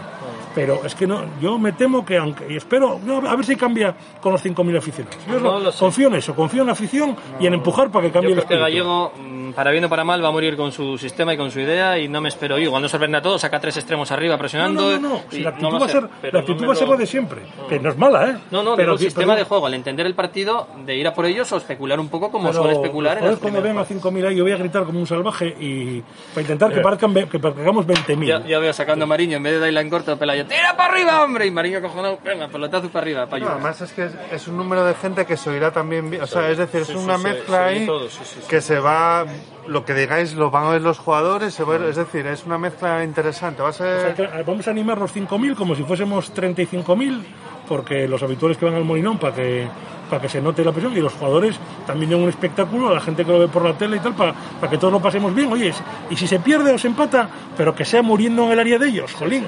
[0.56, 3.56] Pero es que no, yo me temo que, aunque, y espero, no, a ver si
[3.56, 5.18] cambia con los 5.000 aficionados.
[5.28, 8.12] Yo No lo confío en eso, confío en la afición y en empujar para que
[8.12, 8.84] cambie Yo el creo que espíritu.
[8.88, 9.14] Gallego,
[9.50, 11.60] mm, para bien o para mal, va a morir con su sistema y con su
[11.60, 12.64] idea y no me espero yo.
[12.66, 14.82] Igual no sorprende a todos, saca tres extremos arriba presionando.
[14.92, 15.22] no, no, no.
[15.30, 17.42] Si la actitud, va, a ser, pero la actitud va a ser la de siempre,
[17.68, 18.36] que no es mala, ¿eh?
[18.52, 21.08] No, no, pero el que- sistema pero- de juego, al entender el partido, de ir
[21.08, 23.62] a por ellos o especular un poco como Pero suele especular en las jugadores cuando
[23.62, 26.02] vean a 5.000 ahí, yo voy a gritar como un salvaje y
[26.34, 26.84] para intentar que Eh.
[26.84, 28.28] parezcan que hagamos 20.000.
[28.28, 30.94] Ya, ya veo sacando a Mariño en vez de darle en corto, Pelayo, ¡tira para
[30.94, 31.46] arriba, hombre!
[31.46, 34.58] Y Mariño cojonado, venga, pelotazo para arriba, para No, además es que es, es un
[34.58, 36.22] número de gente que se oirá también bien.
[36.24, 38.48] O sea, es decir, sí, es sí, una mezcla se ahí todo, sí, sí, sí.
[38.50, 39.26] que se va.
[39.68, 41.54] Lo que digáis lo van a ver los jugadores.
[41.54, 43.62] Se va, a- es decir, es una mezcla interesante.
[43.62, 44.16] Va a O sea, ser.
[44.16, 47.24] que eh, vamos a animar los 5.000 como si fuésemos 35.000,
[47.70, 49.68] porque los habituales que van al Molinón para que
[50.10, 53.00] para que se note la presión y los jugadores también den un espectáculo a la
[53.00, 55.36] gente que lo ve por la tele y tal para, para que todos lo pasemos
[55.36, 55.52] bien.
[55.52, 55.72] Oye,
[56.10, 58.90] y si se pierde o se empata, pero que sea muriendo en el área de
[58.90, 59.46] ellos, jolín.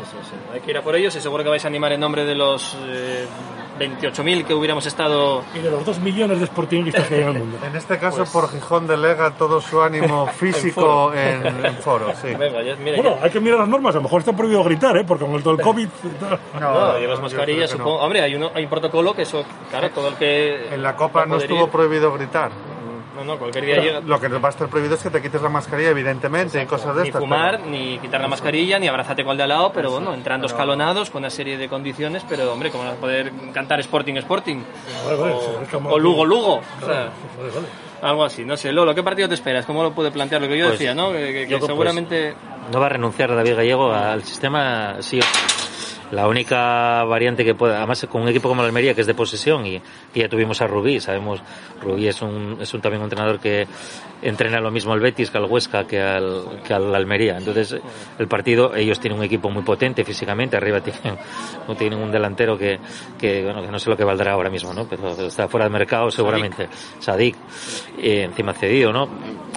[0.54, 2.36] Hay que ir a por ellos y seguro que vais a animar en nombre de
[2.36, 3.26] los eh,
[3.82, 5.44] 28.000 que hubiéramos estado...
[5.56, 7.58] Y de los 2 millones de sportingistas que hay en el mundo.
[7.66, 11.14] En este caso, Pues- por Gijón delega todo su ánimo físico foro.
[11.14, 12.12] en, en foro.
[12.22, 12.34] Sí.
[12.36, 14.96] Venga, ya, mira, Bueno, hay que mirar las normas, a lo mejor está prohibido gritar,
[14.98, 15.04] ¿eh?
[15.06, 15.88] porque con el todo el COVID...
[16.60, 17.68] No, llevas yo mascarillas, creo que no.
[17.68, 18.00] supongo.
[18.02, 20.74] Hombre, hay, uno, hay un protocolo que eso, claro, todo el que.
[20.74, 21.70] En la Copa no estuvo ir.
[21.70, 22.52] prohibido gritar.
[23.16, 24.00] No, no, cualquier día Pero llega.
[24.02, 26.96] Lo que va a estar prohibido es que te quites la mascarilla, evidentemente, y cosas
[26.96, 27.22] de Ni estas.
[27.22, 30.14] fumar, pero- ni quitar la mascarilla, ni abrazarte con el de al lado, pero bueno,
[30.14, 33.80] entrando escalonados con una serie de condiciones, pero hombre, como no vas a poder cantar
[33.82, 34.64] Sporting Sporting.
[35.06, 36.56] Vale, vale, o, o Lugo Lugo.
[36.58, 37.68] o sea, Vale, vale.
[38.02, 38.72] algo así, no sé.
[38.72, 39.66] Lolo, ¿qué partido te esperas?
[39.66, 40.42] ¿Cómo lo puede plantear?
[40.42, 41.12] Lo que yo Pues, decía, ¿no?
[41.12, 42.34] Que, que- que yo, pues, seguramente.
[42.72, 45.61] No va a renunciar David Gallego al sistema, sí o sí.
[46.12, 49.14] La única variante que pueda, además con un equipo como el Almería que es de
[49.14, 49.82] posesión y,
[50.14, 51.42] y ya tuvimos a Rubí, sabemos,
[51.82, 53.66] Rubí es un, es un también un entrenador que
[54.22, 57.38] entrena lo mismo al Betis que al Huesca que al, que al Almería.
[57.38, 57.78] Entonces
[58.20, 61.18] el partido, ellos tienen un equipo muy potente físicamente, arriba tienen,
[61.68, 62.80] no tienen un delantero que,
[63.18, 64.86] que, bueno, que no sé lo que valdrá ahora mismo, ¿no?
[64.88, 66.68] Pero está fuera de mercado seguramente.
[67.00, 67.36] Sadik,
[67.98, 69.08] eh, encima cedido, ¿no?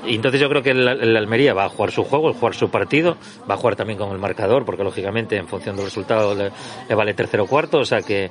[0.06, 2.54] Y entonces yo creo que el, el Almería va a jugar su juego, el jugar
[2.54, 3.16] su partido,
[3.48, 6.52] va a jugar también con el marcador, porque lógicamente en función del resultado le,
[6.88, 8.30] le vale tercero o cuarto, o sea que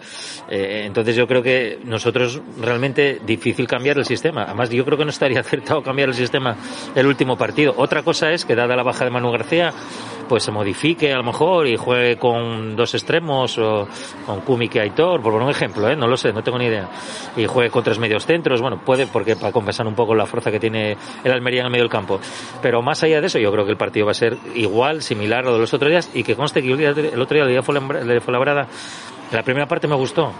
[0.49, 4.43] eh, entonces yo creo que nosotros realmente difícil cambiar el sistema.
[4.43, 6.55] Además yo creo que no estaría acertado cambiar el sistema
[6.95, 7.73] el último partido.
[7.77, 9.71] Otra cosa es que dada la baja de Manu García,
[10.29, 13.87] pues se modifique a lo mejor y juegue con dos extremos o
[14.25, 15.95] con Kumik y Aitor, por un ejemplo, ¿eh?
[15.95, 16.89] no lo sé, no tengo ni idea.
[17.35, 20.51] Y juegue con tres medios centros, bueno, puede porque para compensar un poco la fuerza
[20.51, 22.19] que tiene el Almería en el medio del campo.
[22.61, 25.39] Pero más allá de eso, yo creo que el partido va a ser igual, similar
[25.43, 27.61] a lo de los otros días y que conste que el, otro día, el día
[27.61, 28.67] Fuenlabra- de Fuenlabrada,
[29.31, 30.31] la primera parte me gustó.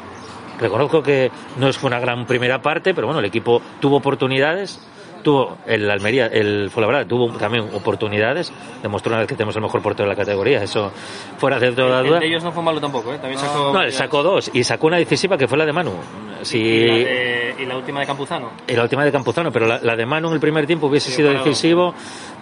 [0.59, 4.80] Reconozco que no fue una gran primera parte, pero bueno, el equipo tuvo oportunidades
[5.24, 8.51] tuvo el Almería, el Fuenlabrada tuvo también oportunidades,
[8.82, 10.91] demostró una vez que tenemos el mejor portero de la categoría, eso
[11.38, 12.20] fuera de toda El duda.
[12.20, 13.20] de ellos no fue malo tampoco, ¿eh?
[13.20, 13.72] También sacó...
[13.72, 15.93] No, él sacó dos y sacó una decisiva que fue la de Manu.
[16.41, 18.49] Si, Y la, de- y la última de Campuzano.
[18.68, 21.09] y la última de Campuzano, pero la, la de Manu en el primer tiempo hubiese
[21.09, 21.49] sido parábola.
[21.49, 21.93] decisivo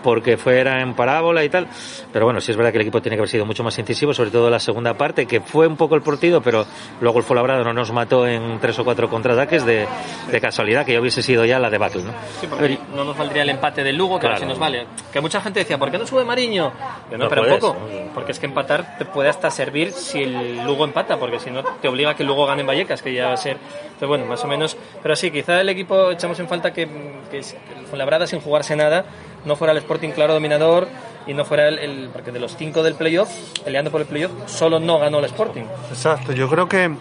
[0.03, 1.67] porque fuera en parábola y tal.
[2.11, 4.13] Pero bueno, sí es verdad que el equipo tiene que haber sido mucho más incisivo,
[4.13, 6.65] sobre todo la segunda parte, que fue un poco el partido, pero
[6.99, 9.87] luego el Fuenlabrada no nos mató en tres o cuatro contraataques de,
[10.31, 12.11] de casualidad, que ya hubiese sido ya la debacle, ¿no?
[12.39, 14.49] Sí, porque no nos valdría el empate del Lugo, que ahora Claro.
[14.49, 14.85] sí nos vale.
[15.11, 16.71] Que mucha gente decía, ¿por qué no sube Mariño?
[17.09, 17.77] Pero no, No pero un poco.
[18.13, 21.63] Porque es que empatar te puede hasta servir si el Lugo empata, porque si no
[21.63, 23.57] te obliga a que el Lugo gane en Vallecas, que ya va a ser.
[23.83, 24.75] Entonces, bueno, más o menos.
[25.01, 26.87] Pero sí, quizá el equipo echamos en falta que,
[27.29, 29.05] que el Fuenlabrada, sin jugarse nada,
[29.45, 30.87] no fuera el Sporting claro dominador
[31.27, 31.79] y no fuera el.
[31.79, 33.29] el- porque de los cinco del playoff,
[33.63, 35.63] peleando por el playoff, solo no ganó el Sporting.
[35.89, 36.91] Exacto, yo creo que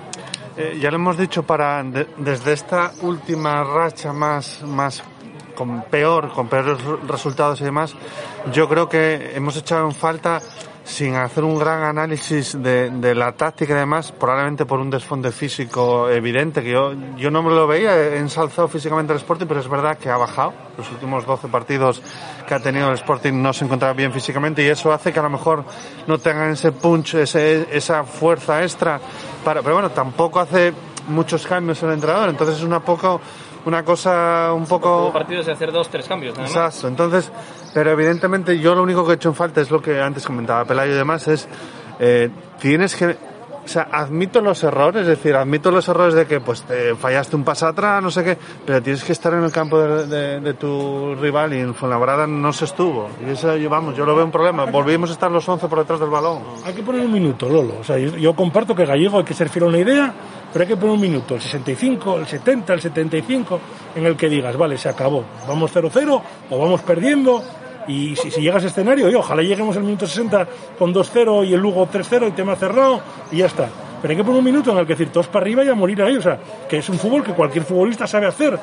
[0.57, 5.03] eh, ya lo hemos dicho para de- desde esta última racha más más
[5.55, 7.95] con peor, con peores re- resultados y demás,
[8.53, 10.41] yo creo que hemos echado en falta
[10.91, 15.31] sin hacer un gran análisis de, de la táctica y demás, probablemente por un desfonde
[15.31, 19.61] físico evidente, que yo, yo no me lo veía he ensalzado físicamente el Sporting, pero
[19.61, 20.53] es verdad que ha bajado.
[20.77, 22.03] Los últimos 12 partidos
[22.47, 25.23] que ha tenido el Sporting no se encontraba bien físicamente y eso hace que a
[25.23, 25.65] lo mejor
[26.09, 29.01] no tengan ese punch, ese, esa fuerza extra.
[29.45, 30.73] Para, pero bueno, tampoco hace
[31.07, 33.21] muchos cambios el entrenador, entonces es una poco
[33.65, 36.57] una cosa un poco Todo partido es de hacer dos, tres cambios, nada más.
[36.57, 37.31] Exacto, entonces,
[37.75, 40.65] pero evidentemente yo lo único que he hecho en falta es lo que antes comentaba
[40.65, 41.49] Pelayo y demás, es
[41.99, 43.07] eh, tienes que,
[43.63, 47.37] o sea, admito los errores, es decir, admito los errores de que pues te fallaste
[47.37, 50.41] un paso atrás, no sé qué, pero tienes que estar en el campo de, de-
[50.41, 53.11] de tu rival y en Fuenlabrada no se estuvo.
[53.25, 54.65] Y eso, vamos, yo lo veo un problema.
[54.65, 56.41] Volvimos a estar los 11 por detrás del balón.
[56.65, 57.75] Hay que poner un minuto, Lolo.
[57.81, 60.13] O sea, yo, yo comparto que Gallego hay que ser fiel a una idea,
[60.53, 63.61] pero hay que poner un minuto, el 65, el 70, el 75,
[63.95, 67.43] en el que digas, vale, se acabó, vamos 0-0 o vamos perdiendo.
[67.89, 70.47] Y si, si llega a ese escenario, y ojalá lleguemos al minuto 60
[70.79, 73.01] con 2-0 y el Lugo 3-0 y tema cerrado
[73.33, 73.69] y ya está.
[74.01, 75.75] Pero hay que poner un minuto en el que decir todos para arriba y a
[75.75, 76.17] morir ahí.
[76.17, 76.39] O sea,
[76.69, 78.59] que es un fútbol que cualquier futbolista sabe hacer.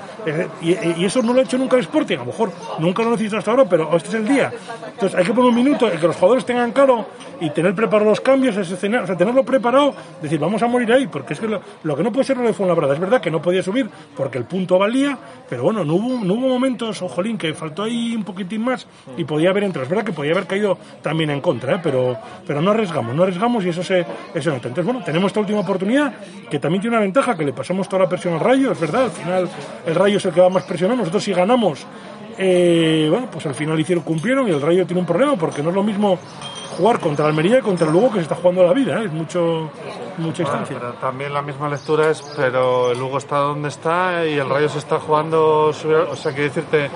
[0.62, 2.16] Y, y eso no lo ha hecho nunca el Sporting.
[2.16, 4.52] A lo mejor nunca lo necesita hasta ahora, pero este es el día.
[4.94, 7.06] Entonces hay que poner un minuto en que los jugadores tengan claro
[7.40, 10.92] y tener preparados los cambios, ese escenario, o sea, tenerlo preparado, decir, vamos a morir
[10.92, 13.22] ahí, porque es que lo, lo que no puede ser lo de Fuenlabrada, es verdad
[13.22, 15.18] que no podía subir porque el punto valía,
[15.50, 19.24] pero bueno, no hubo, no hubo momentos, ojolín, que faltó ahí un poquitín más y
[19.24, 19.84] podía haber entrado.
[19.84, 21.80] Es verdad que podía haber caído también en contra, ¿eh?
[21.82, 24.68] pero, pero no arriesgamos, no arriesgamos y eso se, eso nota.
[24.68, 26.14] Entonces, bueno, tenemos esta última oportunidad
[26.50, 29.04] que también tiene una ventaja, que le pasamos toda la presión al Rayo, es verdad,
[29.06, 29.50] al final
[29.86, 31.86] el Rayo es el que va más presionado, nosotros si ganamos,
[32.38, 35.70] eh, bueno, pues al final hicieron, cumplieron y el Rayo tiene un problema porque no
[35.70, 36.18] es lo mismo
[36.78, 39.06] jugar contra Almería y contra el Lugo que se está jugando la vida, ¿eh?
[39.06, 39.72] es mucho,
[40.20, 40.78] mucha Bueno, distancia.
[40.80, 44.70] pero también la misma lectura es, pero el Lugo está donde está y el Rayo
[44.70, 46.92] se está jugando, o sea, quiero decirte,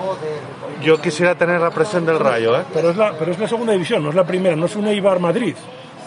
[0.82, 2.62] yo quisiera tener la presión del Rayo, ¿eh?
[2.72, 4.86] Pero es la, pero es la segunda división, no es la primera, no es un
[4.86, 5.56] Eibar Madrid.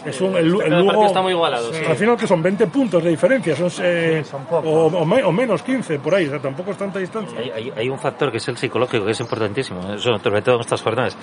[0.06, 1.84] Es un, el, el Lugo, está muy igualado, sí.
[1.88, 5.64] Al final que son 20 puntos de diferencia, son, eh, o, o me- o menos
[5.64, 7.40] 15 por ahí, o sea, tampoco es tanta distancia.
[7.40, 10.56] Hay, hay- hay un factor que es el psicológico, que es importantísimo, eso, sobre todo
[10.56, 11.18] en estas jornadas.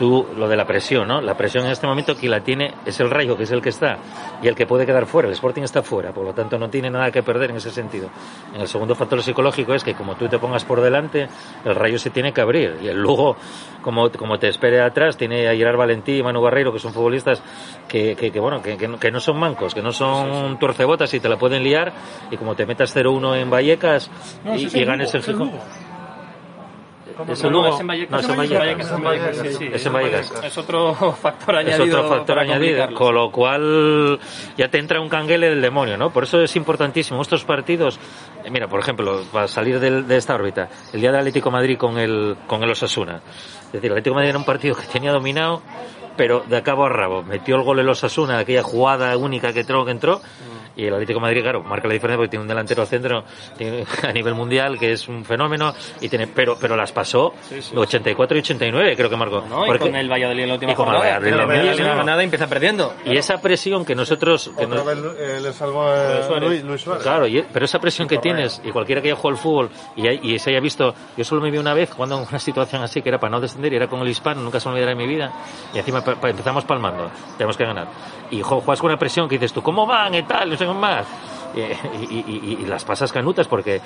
[0.00, 1.20] Tú, lo de la presión, ¿no?
[1.20, 3.68] La presión en este momento quien la tiene es el Rayo, que es el que
[3.68, 3.98] está,
[4.42, 5.28] y el que puede quedar fuera.
[5.28, 8.08] El Sporting está fuera, por lo tanto no tiene nada que perder en ese sentido.
[8.54, 11.28] En el segundo factor psicológico es que como tú te pongas por delante,
[11.66, 13.36] el Rayo se tiene que abrir, y el Lugo,
[13.82, 17.42] como, como te espere atrás, tiene a Gerard Valentí y Manu Barreiro, que son futbolistas
[17.86, 21.20] que, que, que, bueno, que, que no- que son mancos, que no son tuercebotas y
[21.20, 21.92] te la pueden liar,
[22.30, 24.10] y como te metas 0-1 en Vallecas
[24.46, 25.50] No, y, y ganes el Gijón.
[27.28, 27.74] ¿Es Lugo?
[27.74, 28.10] es en Vallecas.
[28.10, 28.86] No, es en Es Vallecas.
[28.86, 30.30] Es en Vallecas.
[30.30, 30.44] Es.
[30.44, 31.98] Es otro factor Es añadido.
[31.98, 34.18] otro factor añadido, con lo cual
[34.56, 36.10] ya te entra un canguele del demonio, ¿no?
[36.10, 37.98] Por eso es importantísimo estos partidos.
[38.44, 41.52] eh, Mira, por ejemplo, para salir del- de esta órbita, el día del Atlético de
[41.54, 43.20] Madrid con el, con el Osasuna.
[43.66, 45.62] Es decir, el Atlético de Madrid era un partido que tenía dominado,
[46.16, 47.22] pero de cabo a rabo.
[47.22, 50.20] Metió el gol el Osasuna, aquella jugada única que entró, que entró.
[50.76, 53.24] Y el Atlético de Madrid, claro, marca la diferencia porque tiene un delantero centro
[53.58, 57.34] tiene- a nivel mundial que es un fenómeno, y tiene, pero, pero las pasó
[57.74, 59.44] 84 y 89, creo que marcó.
[59.48, 59.64] ¿no?
[59.64, 61.18] Y Porque- con el Valladolid en la última y con el jornada.
[61.18, 61.96] Valladolid en la Pero última la jornada.
[61.96, 62.94] jornada empieza perdiendo.
[63.04, 64.50] Y esa presión que nosotros...
[64.56, 66.48] que Otra nos- vez eh, le salvó eh, Suárez.
[66.48, 67.02] Luis, Luis Suárez.
[67.02, 70.06] Claro, y- pero esa presión que tienes, y cualquiera que haya jugado al fútbol y,
[70.06, 72.82] hay- y se haya visto, yo solo me vi una vez jugando en una situación
[72.82, 74.92] así que era para no descender y era con el hispano, nunca se me olvidará
[74.92, 75.32] en mi vida,
[75.74, 77.88] y encima pa- pa- empezamos palmando, tenemos que ganar.
[78.30, 80.52] Y jo, juegas con una presión que dices tú, ¿cómo van y tal?
[80.68, 81.06] Más.
[81.54, 83.80] Y, y- y- las pasas canutas porque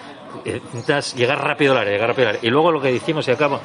[0.45, 2.47] eh, necesitas llegar rápido al área, llegar rápido al área.
[2.47, 3.59] Y luego lo que decimos y acabo,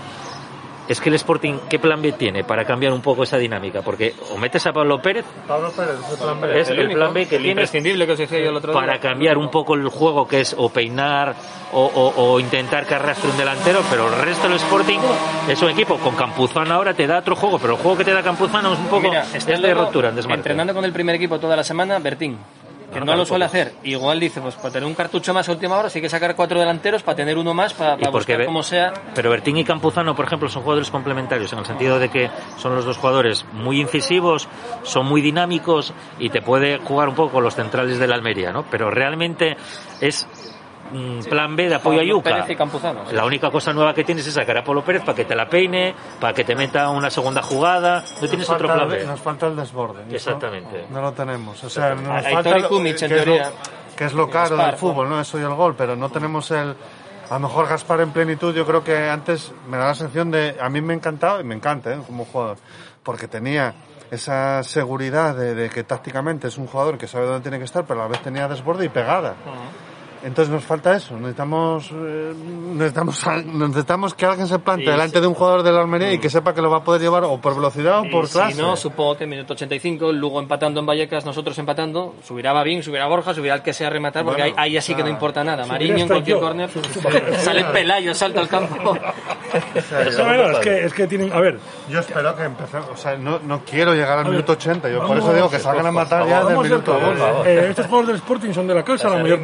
[0.88, 3.82] es que el Sporting, ¿qué plan B tiene para cambiar un poco esa dinámica?
[3.82, 6.60] Porque o metes a Pablo Pérez, Pablo Pérez, es el plan B.
[6.62, 8.72] es el, único, plan B que el tienes imprescindible que os decía yo el otro
[8.72, 8.82] día.
[8.82, 11.36] para cambiar un poco el juego, que es o peinar
[11.74, 15.00] o, o- o intentar que arrastre un delantero, pero el resto del Sporting
[15.50, 18.14] es un equipo con Campuzano ahora te da otro juego, pero el juego que te
[18.14, 20.40] da Campuzano es un poco Mira, es está de ruptura, en desmarque.
[20.40, 22.38] Entrenando con el primer equipo toda la semana, Bertín.
[22.92, 23.74] Que No, no, lo suele hacer.
[23.84, 26.36] Igual dice, pues para tener un cartucho más a última hora, sí hay que sacar
[26.36, 28.94] cuatro delanteros para tener uno más, para, para buscar como sea.
[29.16, 32.76] Pero Bertín y Campuzano, por ejemplo, son jugadores complementarios en el sentido de que son
[32.76, 34.48] los dos jugadores muy incisivos,
[34.84, 38.52] son muy dinámicos y te puede jugar un poco con los centrales de la Almería,
[38.52, 38.66] ¿no?
[38.70, 39.58] Pero realmente
[40.02, 40.28] es
[40.92, 42.46] mm, plan B de apoyo a Yuca.
[42.48, 43.14] Y.
[43.14, 45.48] La única cosa nueva que tienes es sacar a Polo Pérez para que te la
[45.50, 48.02] peine, para que te meta una segunda jugada.
[48.02, 49.06] No Nos tienes otro plan B.
[49.06, 50.06] Nos falta el desborde.
[50.06, 50.14] ¿no?
[50.14, 50.86] Exactamente.
[50.90, 51.64] No lo tenemos.
[51.64, 53.38] O sea, nos falta Kumic, en que, es lo,
[53.96, 55.20] que es lo caro Gaspar, del fútbol, ¿no?
[55.20, 56.76] Eso y el gol, pero no tenemos el...
[57.30, 60.58] A lo mejor Gaspar en plenitud, yo creo que antes me da la sensación de...
[60.60, 62.00] A mí me encantaba, y me encanta, ¿eh?
[62.06, 62.58] Como jugador,
[63.04, 63.76] porque tenía
[64.10, 67.86] esa seguridad de, de que tácticamente es un jugador que sabe dónde tiene que estar,
[67.86, 69.36] pero a la vez tenía desborde y pegada.
[70.22, 72.34] Entonces nos falta eso, necesitamos, eh,
[72.74, 76.20] necesitamos, necesitamos que alguien se plante Y delante de un jugador de la Almería y
[76.20, 78.56] que sepa que lo va a poder llevar o por velocidad o Y por clase.
[78.56, 82.84] Si no, supongo que en minuto 85, Lugo empatando en Vallecas, nosotros empatando, subirá Babín,
[82.84, 85.10] subirá Borja, subirá el que sea a rematar, porque Bueno, ahí, ahí así que no
[85.10, 85.66] importa nada.
[85.66, 86.42] Mariño en cualquier yo.
[86.42, 86.70] córner,
[87.38, 88.98] sale Pelayo, salta al campo.
[90.20, 91.34] No, no, es que, es que tienen.
[91.34, 91.58] A ver,
[91.90, 95.18] Yo espero que empecemos, o sea, no, no quiero llegar al minuto 80, yo por
[95.18, 97.18] eso digo que salgan a matar ya del minuto cosas.
[97.18, 97.48] 2.
[97.48, 99.40] Eh, estos jugadores del Sporting son de la casa, la mayor,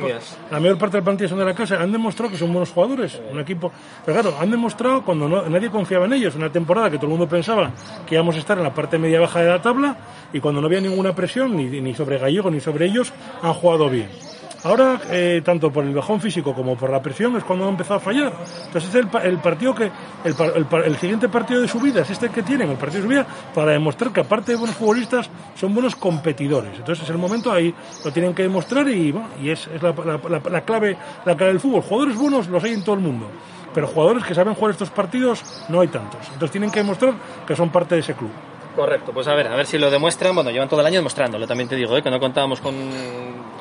[0.65, 1.81] mayor parte del plantilla son de la casa.
[1.81, 3.71] Han demostrado que son buenos jugadores, un equipo.
[4.03, 7.27] Pero claro, han demostrado cuando nadie confiaba en ellos, una temporada que todo el mundo
[7.27, 7.71] pensaba
[8.07, 9.97] que íbamos a estar en la parte media baja de la tabla
[10.33, 13.89] y cuando no había ninguna presión ni, ni sobre Gallego ni sobre ellos, han jugado
[13.89, 14.24] bien.
[14.65, 17.97] Ahora, eh, tanto por el bajón físico como por la presión, es cuando han empezado
[17.97, 18.33] a fallar.
[18.65, 19.91] Entonces, es el, el partido que.
[20.23, 23.07] El, el el siguiente partido de su vida es este que tienen, el partido de
[23.07, 26.71] su vida, para demostrar que, aparte de buenos futbolistas, son buenos competidores.
[26.79, 29.93] Entonces, es el momento ahí, lo tienen que demostrar y, bueno, y es, es la-
[29.93, 31.81] la clave, la clave del fútbol.
[31.83, 33.29] Jugadores buenos los hay en todo el mundo.
[33.71, 36.21] Pero jugadores que saben jugar estos partidos no hay tantos.
[36.27, 37.13] Entonces tienen que demostrar
[37.45, 38.31] que son parte de ese club.
[38.75, 40.35] Correcto, pues a ver, a ver si lo demuestran.
[40.35, 42.03] Bueno, llevan todo el año demostrándolo, también te digo, ¿eh?
[42.03, 42.75] que no contábamos con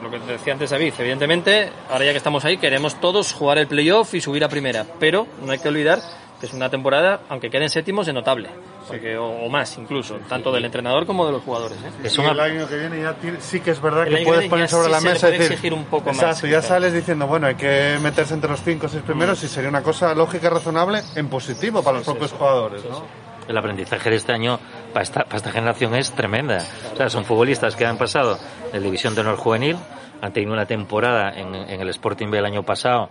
[0.03, 0.93] lo que te decía antes David.
[0.99, 4.85] Evidentemente, ahora ya que estamos ahí, queremos todos jugar el playoff y subir a primera.
[4.99, 6.01] Pero no hay que olvidar
[6.41, 8.51] que es una temporada, aunque queden séptimos, de notable.
[8.89, 11.79] Porque, o, o más incluso, tanto del entrenador como de los jugadores.
[11.79, 12.09] ¿eh?
[12.13, 14.67] Y el año que viene ya tiene- sí que es verdad El que puedes poner
[14.67, 16.69] ya sobre sí la mesa y decir, exigir un poco más, exacto, ya quizá.
[16.69, 19.83] sales diciendo, bueno, hay que meterse entre los cinco o seis primeros y sería una
[19.83, 23.05] cosa lógica y razonable en positivo para los propios jugadores, ¿no?
[23.49, 24.59] El aprendizaje de este año
[24.95, 26.65] para esta, generación es tremenda.
[26.93, 28.39] O sea, son futbolistas que han pasado
[28.73, 29.77] de División de Honor Juvenil,
[30.23, 33.11] han tenido una temporada en, en el Sporting B el año pasado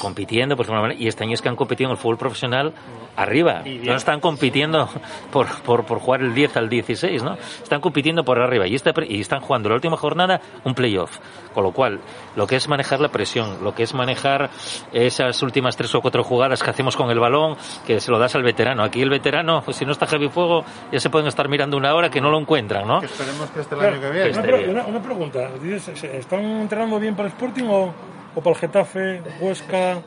[0.00, 2.72] compitiendo por manera, y este año es que han competido en el fútbol profesional
[3.16, 3.62] arriba.
[3.64, 4.88] No están compitiendo
[5.32, 7.34] por, por, por jugar el 10 al 16, ¿no?
[7.34, 11.18] Están compitiendo por arriba y, este, y están jugando la última jornada un playoff.
[11.52, 11.98] Con lo cual,
[12.36, 14.50] lo que es manejar la presión, lo que es manejar
[14.92, 18.36] esas últimas tres o cuatro jugadas que hacemos con el balón, que se lo das
[18.36, 18.84] al veterano.
[18.84, 21.92] Aquí el veterano, pues, si no está Javi Fuego, ya se pueden estar mirando una
[21.94, 23.00] hora que no lo encuentran, ¿no?
[23.00, 24.68] Que esperemos que esté el Claro, año que viene.
[24.68, 25.48] Una, una- una pregunta.
[25.60, 27.92] Dices, ¿se- ¿Están entrenando bien para el Sporting o,
[28.34, 30.02] o para el Getafe, Huesca,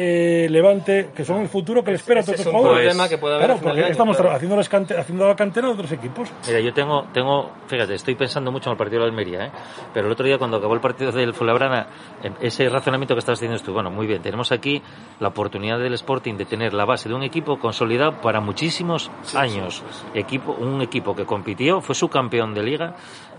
[0.00, 2.84] eh, Levante, que son el futuro que le espera a todos es un jugadores?
[2.86, 4.32] problema que puede haber Claro, al final porque del año, estamos claro.
[4.36, 6.28] haciendo, las cante- haciendo la cantera de otros equipos.
[6.46, 9.50] Mira, yo tengo, tengo, fíjate, estoy pensando mucho en el partido de Almería, ¿eh?
[9.92, 11.88] pero el otro día cuando acabó el partido del Fuenlabrada,
[12.22, 14.80] em, ese razonamiento que estás diciendo tú, bueno, muy bien, tenemos aquí
[15.18, 19.82] la oportunidad del Sporting de tener la base de un equipo consolidado para muchísimos años.
[20.14, 22.94] Equipo, un equipo que compitió, fue subcampeón de liga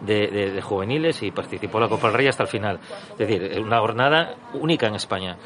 [0.06, 2.80] de, de- de juveniles y participó en la Copa del Rey hasta el final.
[3.12, 5.38] Es decir, una jornada única en España.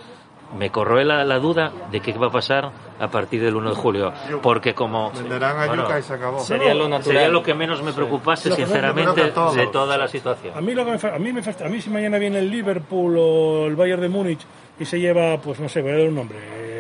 [0.58, 3.76] Me corroe la, la duda de qué va a pasar a partir del 1 de
[3.76, 6.40] julio, porque como Venderán a bueno, Yuca y se acabó.
[6.40, 7.04] Sería lo natural.
[7.18, 9.24] Sería lo que menos me preocupase, sinceramente,
[9.56, 10.56] de toda la situación.
[10.58, 12.50] A mí, lo que me, fa- a, mí me a mí si mañana viene el
[12.52, 14.42] Liverpool o el Bayern de Múnich
[14.80, 16.73] y se lleva, pues no sé, voy a dar un nombre, eh,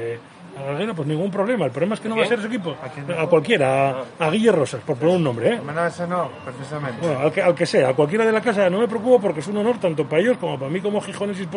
[0.57, 1.65] a Galguera, pues ningún problema.
[1.65, 2.75] El problema es que no va a ser su equipo.
[3.17, 5.61] A, cualquiera, a, a Guille Rosas, por poner un nombre, ¿eh?
[5.65, 7.05] Menos ese no, precisamente.
[7.05, 9.39] Bueno, al que, al que sea, a cualquiera de la casa, no me preocupa porque
[9.39, 11.47] es un honor tanto para ellos como para mí como gijones y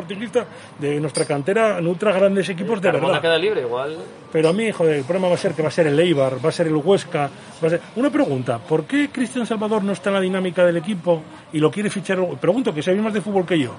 [0.78, 3.20] de nuestra cantera nutra grandes equipos de verdad.
[3.20, 3.96] queda libre, igual.
[4.32, 6.44] Pero a mí, joder, el problema va a ser que va a ser el Eibar,
[6.44, 7.30] va a ser el Huesca,
[7.62, 7.80] va a ser...
[7.96, 11.22] Una pregunta, ¿por qué Cristian Salvador no está en la dinámica del equipo
[11.52, 12.18] y lo quiere fichar?
[12.40, 13.72] Pregunto, que sabe más de fútbol que yo.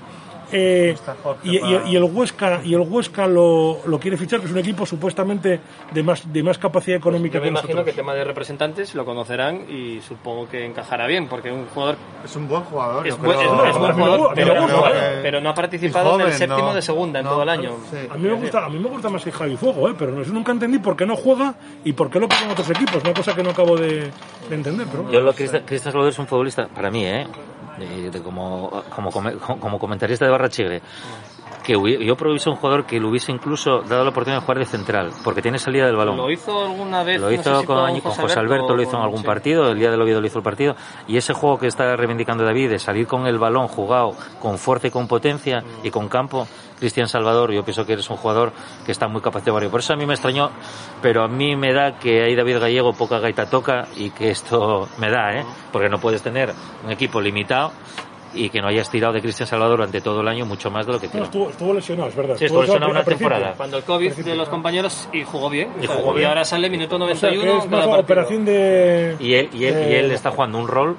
[0.51, 0.95] Eh,
[1.43, 4.57] y, y- y el Huesca y el Huesca lo, lo quiere fichar, que es un
[4.59, 5.59] equipo supuestamente
[5.91, 7.85] de más de más capacidad económica Yo me que imagino nosotros.
[7.93, 11.95] que tema de representantes lo conocerán y supongo que encajará bien, porque un jugador...
[12.23, 13.07] Es un buen jugador.
[13.07, 13.63] Es, buen- creo.
[13.65, 15.19] es- es buen jugador, pero, pero- eh.
[15.21, 16.73] pero no ha participado en el joven, séptimo no.
[16.73, 17.71] de segunda en No, todo el año.
[17.91, 17.97] sí.
[18.09, 19.95] A mí me gusta, a mí me gusta más que Javi Fuego, ¿eh?
[19.97, 23.03] pero eso nunca entendí por qué no juega y por qué lo ponen otros equipos,
[23.03, 24.09] una cosa que no acabo de,
[24.49, 24.87] de entender.
[24.91, 25.11] Pero.
[25.11, 27.25] Yo lo Cristian Salvador es un futbolista, para mí, ¿eh?
[27.77, 29.11] De- de como, como,
[29.59, 30.81] como comentarista de Barra Chigre,
[31.67, 34.65] que yo proviso un jugador que le hubiese incluso dado la oportunidad de jugar de
[34.65, 36.15] central, porque tiene salida del balón.
[36.15, 37.19] Lo hizo alguna vez.
[37.19, 39.25] Lo no hizo sé si con, con José Alberto, lo hizo en algún sí.
[39.25, 40.77] partido, el día del Oviedo lo hizo el partido,
[41.09, 44.87] y ese juego que está reivindicando David, de salir con el balón jugado con fuerza
[44.87, 46.47] y con potencia y con campo,
[46.79, 48.53] Cristian Salvador, yo pienso que eres un jugador
[48.85, 49.69] que está muy capacitado.
[49.69, 50.51] Por eso a mí me extrañó,
[51.01, 54.87] pero a mí me da que ahí David Gallego poca gaita toca y que esto
[54.99, 55.45] me da, ¿eh?
[55.73, 56.53] porque no puedes tener
[56.85, 57.73] un equipo limitado
[58.33, 60.93] y que no hayas tirado de Cristian Salvador durante todo el año mucho más de
[60.93, 61.23] lo que No, tiró.
[61.25, 62.35] estuvo, estuvo lesionado, es verdad.
[62.37, 63.53] Sí, estuvo lesionado una temporada.
[63.57, 65.69] Cuando el COVID de los compañeros y jugó bien.
[65.81, 66.27] Y jugó bien.
[66.29, 69.15] ahora sale minuto O sea, 91 es cada operación de...
[69.19, 70.97] Y él, y él, y de- él está jugando un rol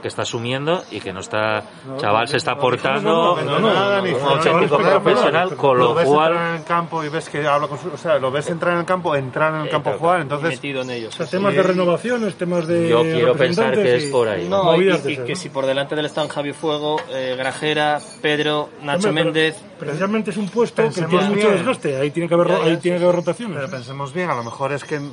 [0.00, 1.64] que está asumiendo y que no está,
[1.98, 6.64] chaval, se está portando un auténtico profesional, con lo lo ves cual entrar en el
[6.64, 9.14] campo y ves que habla con su, o sea, lo ves entrar en el campo,
[9.14, 11.14] entrar en el campo a jugar, entonces metido en ellos.
[11.14, 14.48] O sea, temas de renovaciones, temas de Yo quiero pensar que es por ahí.
[14.48, 15.36] No, y, que ¿no?
[15.36, 19.56] si por delante del están Javi Fuego, eh, Grajera, Pedro, Nacho Hombre, Méndez.
[19.78, 21.52] Precisamente es un puesto que tiene mucho bien.
[21.52, 23.56] desgaste, ahí tiene que haber, ahí tiene que haber rotaciones.
[23.56, 25.10] Pero pensemos bien, a lo mejor es que mm,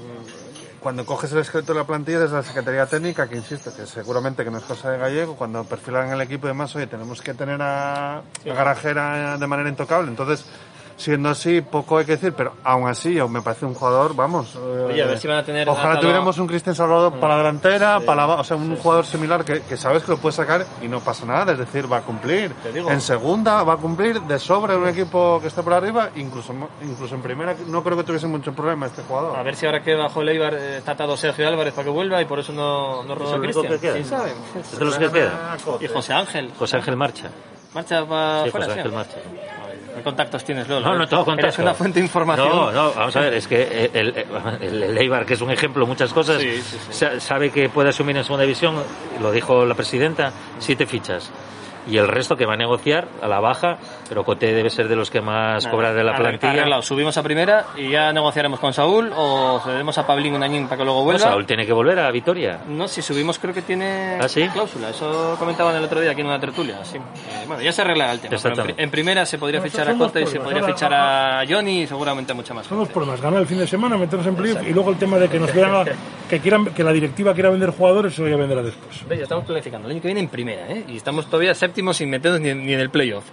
[0.87, 4.45] cuando coges el esqueleto de la plantilla desde la Secretaría Técnica, que insisto, que seguramente
[4.45, 7.33] que no es cosa de gallego, cuando perfilan el equipo y demás, oye, tenemos que
[7.33, 10.09] tener a, a Garajera de manera intocable.
[10.09, 10.45] Entonces,
[10.97, 14.55] siendo así, poco hay que decir, pero aún así, aún me parece un jugador, vamos.
[14.55, 17.43] Oye, a ver si van a tener Ojalá atado- tuviéramos un Cristian Salvador para la
[17.43, 20.65] delantera, para la, o sea, un jugador similar que, que sabes que lo puede sacar
[20.81, 22.51] y no pasa nada, es decir, va a cumplir.
[22.63, 22.89] Te digo.
[22.89, 26.51] En segunda va a cumplir de sobra en un equipo que esté por arriba, incluso,
[26.81, 29.37] incluso en primera no creo que tuviese mucho problema este jugador.
[29.37, 31.91] A ver si ahora que bajo el Eibar eh, está atado Sergio Álvarez para que
[31.91, 33.79] vuelva y por eso no, no ¿Es roba el único Cristian.
[33.79, 33.97] que queda?
[33.97, 34.33] Sí, saben.
[34.59, 35.57] ¿Es de los que queda?
[35.79, 36.51] Y José Ángel.
[36.57, 37.29] José Ángel Marcha.
[37.75, 38.79] Marcha para Sí, fuera, José sí.
[38.79, 39.17] Ángel Marcha.
[39.97, 40.85] ¿Qué contactos tienes, Lolo?
[40.87, 41.47] No, no tengo contacto.
[41.47, 42.47] Eres una fuente de información.
[42.49, 44.13] No, no, vamos a ver, es que el,
[44.61, 46.93] el, el Eibar, que es un ejemplo de muchas cosas, Sí, sí, sí.
[46.93, 48.75] sa- sabe que puede asumir en segunda división,
[49.21, 51.31] lo dijo la presidenta, siete fichas.
[51.89, 53.77] Y el resto que va a negociar a la baja,
[54.09, 56.51] pero Coté debe ser de los que más Nada, cobra de la plantilla.
[56.51, 56.81] arreglado.
[56.81, 60.77] Subimos a primera y ya negociaremos con Saúl o cedemos a Pablín un añín para
[60.77, 61.23] que luego vuelva.
[61.25, 62.59] No, Saúl tiene que volver a Vitoria.
[62.67, 64.47] No, si subimos creo que tiene ¿Ah, sí?
[64.49, 64.89] cláusula.
[64.89, 66.83] Eso comentaban el otro día aquí en una tertulia.
[66.83, 66.97] Sí.
[66.97, 68.37] Eh, bueno, ya se arreglará el tema.
[68.77, 72.31] en, primera se podría fichar a Cote y se podría fichar a Johnny y seguramente
[72.31, 72.93] a mucha más Son dos gente.
[72.93, 75.39] problemas, ganar el fin de semana, meternos en playoff y luego el tema de que
[75.39, 75.85] nos quieran,
[76.29, 79.03] que quieran, que la directiva quiera vender jugadores, eso ya vendrá después.
[79.09, 80.83] Ya estamos planificando el año que viene en primera, ¿eh?
[80.87, 83.23] Y estamos todavía séptimos sin meternos ni, en- ni en el playoff.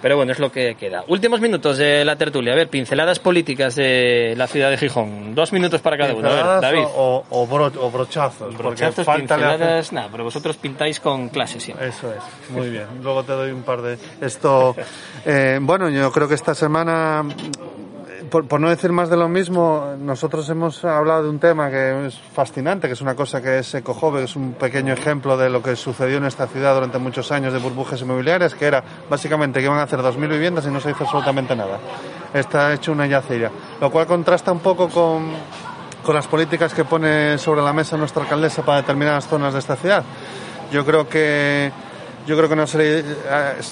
[0.00, 1.04] Pero bueno, es lo que queda.
[1.08, 2.52] Últimos minutos de la tertulia.
[2.52, 5.34] A ver, pinceladas políticas de la ciudad de Gijón.
[5.34, 6.28] Dos minutos para cada uno.
[6.28, 6.84] A ver, David.
[6.94, 8.56] O, o, bro- o brochazos.
[8.56, 11.88] Brochazos, pinceladas, nada, pero vosotros pintáis con clase siempre.
[11.88, 12.86] Eso es, muy bien.
[13.02, 13.98] Luego te doy un par de...
[14.20, 14.76] Esto,
[15.26, 17.24] eh, bueno, yo creo que esta semana,
[18.30, 22.06] por, por no decir más de lo mismo, nosotros hemos hablado de un tema que
[22.06, 25.50] es fascinante, que es una cosa que es Ecojove, que es un pequeño ejemplo de
[25.50, 29.60] lo que sucedió en esta ciudad durante muchos años de burbujas inmobiliarias, que era básicamente
[29.60, 31.78] que iban a hacer 2.000 viviendas y no se hizo absolutamente nada.
[32.32, 33.50] Está hecho una yacería,
[33.80, 35.32] lo cual contrasta un poco con
[36.04, 39.74] con las políticas que pone sobre la mesa nuestra alcaldesa para determinadas zonas de esta
[39.74, 40.04] ciudad.
[40.70, 41.72] Yo creo que
[42.26, 43.04] yo creo que no se, le- eh,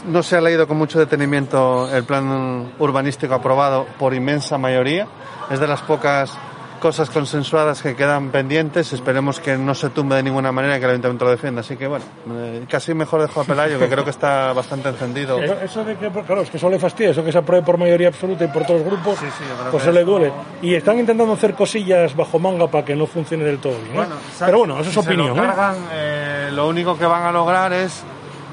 [0.06, 5.06] no se ha leído con mucho detenimiento el plan urbanístico aprobado por inmensa mayoría.
[5.50, 6.36] Es de las pocas
[6.80, 8.92] cosas consensuadas que quedan pendientes.
[8.92, 11.60] Esperemos que no se tumbe de ninguna manera y que el ayuntamiento lo defienda.
[11.60, 15.40] Así que bueno, eh, casi mejor dejo a Pelayo, que creo que está bastante encendido.
[15.40, 18.08] Eso, de que, claro, es que eso le fastidia, eso que se apruebe por mayoría
[18.08, 19.26] absoluta y por todos los grupos, yo
[19.60, 20.32] creo pues eso le duele.
[20.60, 24.02] Y están intentando hacer cosillas bajo manga para que no funcione del todo bien.
[24.02, 24.06] ¿eh?
[24.40, 25.36] Pero bueno, eso es se lo opinión.
[25.38, 25.40] ¿eh?
[25.48, 28.02] cargan, eh, lo único que van a lograr es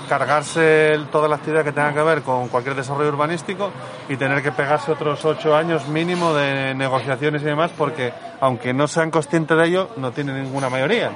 [0.10, 3.72] cargarse toda la actividad que tenga que ver con cualquier desarrollo urbanístico
[4.10, 8.88] y tener que pegarse otros ocho años mínimo de negociaciones y demás porque aunque no
[8.88, 11.12] sean conscientes de ello no tienen ninguna mayoría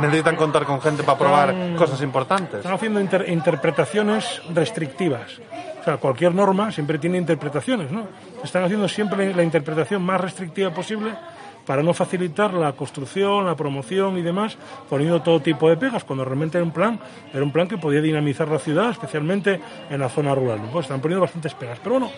[0.00, 5.40] necesitan contar con gente para aprobar cosas importantes Están haciendo inter- interpretaciones restrictivas.
[5.80, 8.06] O sea, cualquier norma siempre tiene interpretaciones, ¿no?
[8.42, 11.10] Están haciendo siempre la interpretación más restrictiva posible
[11.66, 14.56] para no facilitar la construcción, la promoción y demás,
[14.88, 16.98] poniendo todo tipo de pegas, cuando realmente era un plan,
[17.32, 19.60] era un plan que podía dinamizar la ciudad, especialmente
[19.90, 20.60] en la zona rural.
[20.72, 21.78] Pues están poniendo bastantes pegas.
[21.82, 22.12] Pero bueno,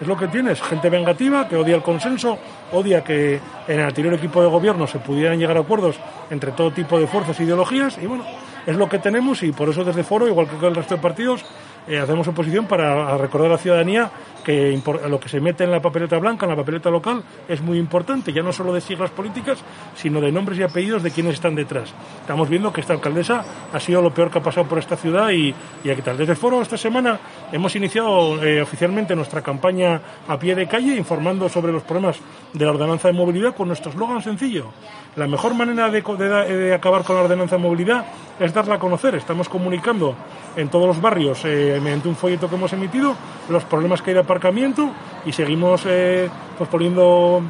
[0.00, 2.38] es lo que tienes, gente vengativa que odia el consenso,
[2.72, 5.96] odia que en el anterior equipo de gobierno se pudieran llegar a acuerdos
[6.30, 8.24] entre todo tipo de fuerzas e ideologías, y bueno,
[8.66, 11.44] es lo que tenemos y por eso desde Foro, igual que el resto de partidos,
[11.88, 14.10] eh, hacemos oposición para recordar a la ciudadanía
[14.44, 14.76] que
[15.08, 18.32] lo que se mete en la papeleta blanca, en la papeleta local, es muy importante,
[18.32, 19.58] ya no solo de siglas políticas,
[19.94, 21.94] sino de nombres y apellidos de quienes están detrás.
[22.20, 25.30] Estamos viendo que esta alcaldesa ha sido lo peor que ha pasado por esta ciudad
[25.30, 25.54] y,
[25.84, 26.16] y aquí tal.
[26.16, 27.20] Desde el foro esta semana
[27.52, 32.18] hemos iniciado eh, oficialmente nuestra campaña a pie de calle informando sobre los problemas
[32.52, 34.66] de la ordenanza de movilidad con nuestro eslogan sencillo.
[35.14, 38.06] La mejor manera de, da- de acabar con la ordenanza de movilidad
[38.40, 39.14] es darla a conocer.
[39.14, 40.16] Estamos comunicando
[40.56, 43.14] en todos los barrios, eh, mediante un folleto que hemos emitido,
[43.48, 44.90] los problemas que hay de aparcamiento
[45.24, 46.28] y seguimos eh,
[46.58, 47.42] pues poniendo,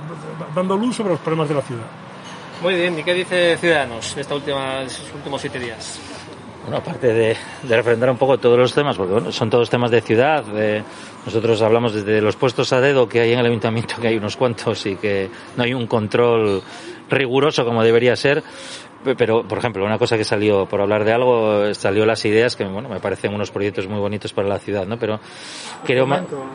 [0.55, 1.87] dando luz sobre los problemas de la ciudad.
[2.63, 5.99] Muy bien, ¿y qué dice Ciudadanos esta última, estos últimos siete días?
[6.63, 9.91] Bueno, aparte de, de refrendar un poco todos los temas, porque bueno, son todos temas
[9.91, 10.45] de ciudad.
[10.55, 10.85] eh,
[11.27, 14.37] nosotros hablamos desde los puestos a dedo que hay en el ayuntamiento, que hay unos
[14.37, 16.63] cuantos y que no hay un control
[17.11, 18.45] riguroso como debería ser.
[19.05, 22.55] Pe- Pero, por ejemplo, una cosa que salió, por hablar de algo, salió las ideas
[22.57, 24.97] que, bueno, me parecen unos proyectos muy bonitos para la ciudad, ¿no?
[24.99, 25.19] Pero
[25.85, 26.07] creo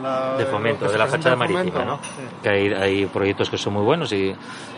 [0.02, 1.96] la- de fomento, de la fachada marítima, ¿no?
[2.02, 2.22] Sí.
[2.42, 4.36] Que hay, hay proyectos que son muy buenos y, y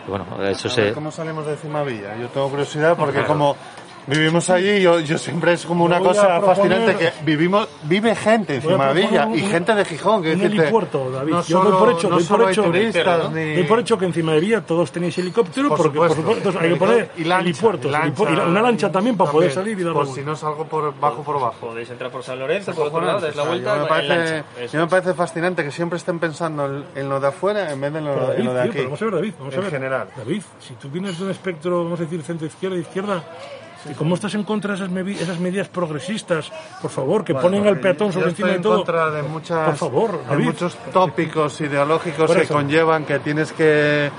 [0.08, 0.80] bueno, eso A se...
[0.82, 2.16] ver ¿Cómo salimos de Cimavilla?
[2.16, 3.28] Yo tengo curiosidad porque Claro.
[3.28, 3.56] como
[4.10, 8.56] vivimos allí, yo, yo siempre es como una cosa proponer- fascinante que vivimos, vive gente
[8.56, 10.22] en Voy a Cimavilla proponer y gente de Gijón.
[10.22, 11.32] Que un decirte, helipuerto, David.
[11.32, 14.04] No Yo solo, doy por hecho, no doy por hecho, turistas doy por hecho que
[14.06, 16.16] encima de Villa todos tenéis helicóptero, Por porque por supuesto.
[16.22, 19.30] supuesto entonces hay que poner Y lancha, helipuertos, y lancha helipu- una lancha también para
[19.32, 21.68] poder salir y dar Por la si no salgo por bajo por abajo.
[21.68, 24.80] Podéis entrar por San Lorenzo, por otro lado, la vuelta yo me en parece, yo
[24.80, 27.98] me parece fascinante que siempre estén pensando en, en lo de afuera en vez de
[28.00, 28.70] en lo, en lo de aquí.
[28.72, 29.70] pero vamos a ver, David, vamos a en ver.
[29.70, 30.08] general.
[30.16, 33.22] David, si tú vienes de un espectro, vamos a decir, centro-izquierda y izquierda,
[33.88, 36.50] ¿y ¿cómo estás en contra de esas, esas medidas progresistas?
[36.82, 38.76] Por favor, que ponen al peatón sobre encima de en todo.
[38.78, 44.10] contra de muchas Por favor, de muchos tópicos ideológicos que conllevan que tienes que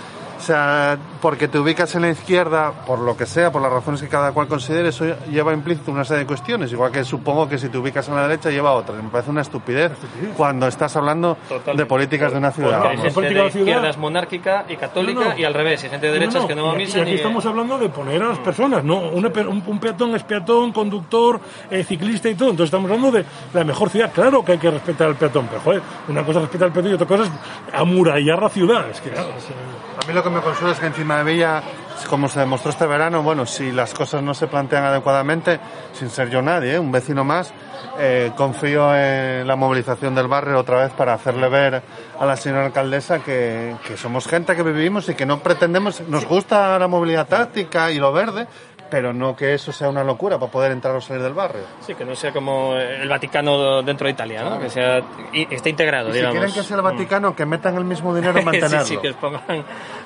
[0.42, 4.02] o sea, porque te ubicas en la izquierda, por lo que sea, por las razones
[4.02, 6.72] que cada cual considere, eso lleva implícito una serie de cuestiones.
[6.72, 9.02] Igual que supongo que si te ubicas en la derecha lleva otras.
[9.04, 9.92] Me parece una estupidez
[10.36, 11.38] cuando estás hablando
[11.76, 12.82] de políticas de una ciudad.
[13.14, 15.38] Porque hay gente de izquierdas monárquica y católica No, no.
[15.38, 16.86] y al revés, y gente de derechas No, no, que no va a y aquí-
[16.86, 17.16] misa y aquí ni...
[17.18, 20.72] estamos hablando de poner a las personas, no, Una pe- un, un peatón es peatón,
[20.72, 21.39] conductor,
[21.70, 22.50] eh, ciclista y todo.
[22.50, 23.24] Entonces estamos hablando de
[23.54, 24.12] la mejor ciudad.
[24.12, 26.92] Claro que hay que respetar al peatón, pero joder, una cosa es respetar al peatón
[26.92, 27.30] y otra cosa es
[27.74, 28.89] amurallar la ciudad.
[28.89, 29.54] Es que, claro, es, eh,
[30.02, 31.62] A mí lo que me consuela es que encima de Villa,
[32.10, 35.60] como se demostró este verano, bueno, si las cosas no se plantean adecuadamente,
[35.93, 37.54] sin ser yo nadie, un vecino más,
[37.99, 41.84] eh, confío en la movilización del barrio otra vez para hacerle ver
[42.20, 46.26] a la señora alcaldesa que, que somos gente que vivimos y que no pretendemos, nos
[46.26, 48.47] gusta la movilidad táctica y lo verde,
[48.92, 51.64] pero no que eso sea una locura para poder entrar o salir del barrio.
[51.80, 54.60] Sí, que no sea como el Vaticano dentro de Italia, ¿no?
[54.60, 55.02] Que sea,
[55.34, 56.38] y esté integrado, Y si digamos.
[56.38, 58.86] quieren que sea el Vaticano, que metan el mismo dinero en mantenerlo.
[58.86, 59.42] sí, sí, que pongan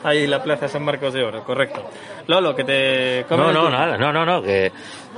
[0.04, 1.84] ahí la Plaza San Marcos de Oro, correcto.
[2.28, 3.26] Lolo, que te...
[3.30, 3.70] No, no, tú.
[3.72, 4.72] nada, no, no, no, que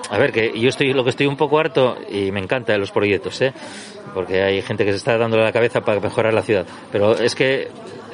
[0.10, 2.80] a ver, que yo estoy lo que estoy un poco harto y me encanta de
[2.80, 3.54] los proyectos, ¿eh?
[4.14, 7.36] Porque hay gente que se está dándole la cabeza para mejorar la ciudad, pero es
[7.36, 7.68] que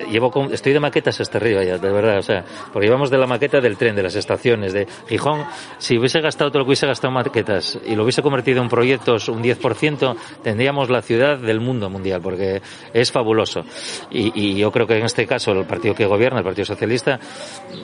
[0.09, 3.17] llevo con- estoy de maquetas hasta arriba ya, de verdad, o sea, porque llevamos de
[3.17, 5.45] la maqueta del tren, de las estaciones, de Gijón,
[5.77, 8.69] si hubiese gastado todo lo que hubiese gastado en maquetas y lo hubiese convertido en
[8.69, 12.61] proyectos un 10%, tendríamos la ciudad del mundo mundial, porque
[12.91, 13.63] es fabuloso.
[14.09, 17.19] Y, y yo creo que en este caso el partido que gobierna, el Partido Socialista,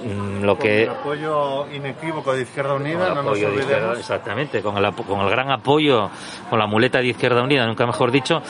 [0.03, 3.88] mm, lo Con que el apoyo inequívoco de Izquierda Unida, no nos olvidemos.
[3.97, 6.09] Exactamente, con el, con el gran apoyo,
[6.49, 8.41] con la muleta de Izquierda Unida, nunca mejor dicho,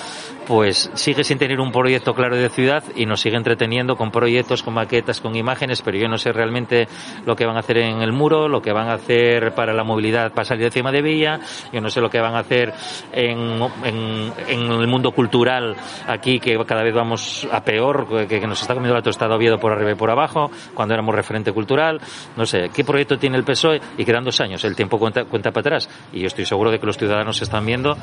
[0.50, 4.64] pues sigue sin tener un proyecto claro de ciudad y nos sigue entreteniendo con proyectos,
[4.64, 6.88] con maquetas, con imágenes, pero yo no sé realmente
[7.24, 9.84] lo que van a hacer en el muro, lo que van a hacer para la
[9.84, 11.40] movilidad para salir encima de Villa,
[11.72, 12.74] yo no sé lo que van a hacer
[13.12, 15.76] en, el mundo cultural
[16.08, 19.72] aquí, que cada vez vamos a peor, que, nos está comiendo la tostada Oviedo por
[19.72, 22.02] arriba y por abajo, cuando éramos referente cultural,
[22.36, 23.80] no sé, ¿qué proyecto tiene el PSOE?
[24.00, 26.80] Y quedan dos años, el tiempo cuenta, cuenta para atrás, y yo estoy seguro de
[26.80, 27.96] que los ciudadanos están viendo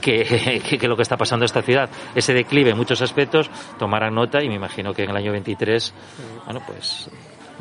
[0.00, 1.81] que, que, que lo que está pasando en esta ciudad,
[2.14, 5.94] ese declive en muchos aspectos, tomarán nota y me imagino que en el año 23,
[6.44, 7.10] bueno, pues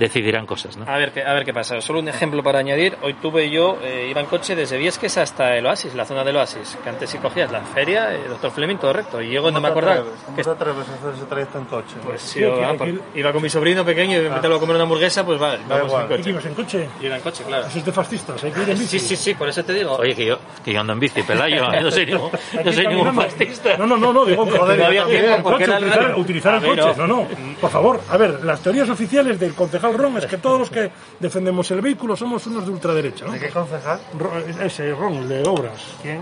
[0.02, 0.86] decidirán cosas, ¿no?
[0.92, 1.80] A ver, qué, a ver qué pasa.
[1.82, 2.98] Solo un ejemplo para añadir.
[3.02, 6.36] Hoy tuve yo, eh, iba en coche desde Viesques hasta el Oasis, la zona del
[6.36, 6.78] Oasis.
[6.84, 9.22] Que antes si cogías la feria, eh, doctor Fleming, todo recto.
[9.22, 10.16] Y llego, no me ¿Cómo te acordaba.
[10.26, 11.96] ¿Cómo te atreves a hacer ese trayecto en coche?
[12.04, 14.84] Pues sí, iba, por- iba con mi sobrino pequeño y me metí a comer una
[14.84, 16.04] hamburguesa, pues vale, Da vamos igual.
[16.04, 16.24] en coche.
[16.26, 16.90] ¿Y ibas en coche?
[17.02, 17.68] Iba en coche, claro.
[17.68, 19.00] Eso es de fascistas, hay que ir en bici.
[19.00, 19.96] Sí, sí, sí, por eso te digo.
[19.98, 22.88] Oye, que yo, que yo ando en bici, Pelayo, no soy ningún, no que soy
[22.88, 23.78] ningún fascista.
[23.78, 26.58] No, no, no, no, digo, Joder, que- no había tiempo, el coche, el utilizar, el
[26.66, 26.98] A ver, coche.
[26.98, 27.08] no.
[27.08, 27.28] No, no,
[27.60, 30.92] por favor, a ver, las teorías oficiales del concejal Ron es que todos los que
[31.20, 33.32] defendemos el vehículo somos unos de ultraderecha, ¿no?
[33.34, 34.00] ¿De qué concejal?
[34.18, 35.82] Ron- Ese, Ron, el de obras.
[36.02, 36.22] ¿Quién?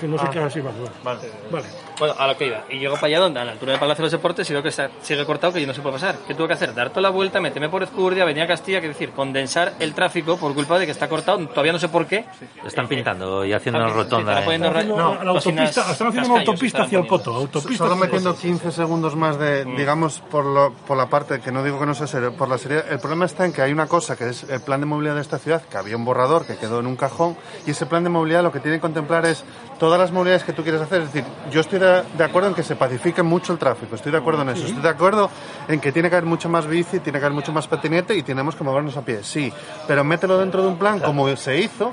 [0.00, 0.30] Si no se Ah.
[0.30, 0.76] queda así, vale.
[1.02, 1.20] Vale.
[1.50, 1.66] vale.
[1.98, 2.64] Bueno, a lo que iba.
[2.70, 4.62] Y llego para allá donde, a la altura del Palacio de los Deportes, y veo
[4.62, 6.16] que está- sigue cortado, que yo no se puede pasar.
[6.26, 6.74] ¿Qué tuve que hacer?
[6.74, 10.36] Dar toda la vuelta, meterme por Ezcurdia, venir a Castilla, que decir, condensar el tráfico
[10.36, 11.38] por culpa de que está cortado.
[11.48, 12.24] Todavía no sé por qué.
[12.62, 14.38] Lo están pintando y haciendo Ah, una sí, rotonda.
[14.40, 14.84] están ¿eh?
[14.84, 17.06] No, la autopista, están haciendo una autopista hacia el.
[17.06, 17.34] Poto.
[17.34, 18.42] Autopista Solo metiendo Poto.
[18.42, 19.76] 15 segundos más de, Mm.
[19.76, 22.58] digamos, por, lo- por la parte, que no digo que no sea serio, por la
[22.58, 22.82] serie.
[22.90, 25.20] El problema está en que hay una cosa que es el plan de movilidad de
[25.20, 27.36] esta ciudad, que había un borrador que quedó en un cajón,
[27.66, 29.44] y ese plan de movilidad lo que tiene que contemplar es
[29.78, 31.02] todas las movilidades que tú quieres hacer.
[31.02, 34.12] Es decir, yo estoy de, de acuerdo en que se pacifique mucho el tráfico, estoy
[34.12, 34.66] de acuerdo en eso.
[34.66, 35.30] Estoy de acuerdo
[35.68, 38.22] en que tiene que haber mucho más bici, tiene que haber mucho más patinete y
[38.22, 39.52] tenemos que movernos a pie, sí.
[39.86, 41.92] Pero mételo dentro de un plan como se hizo.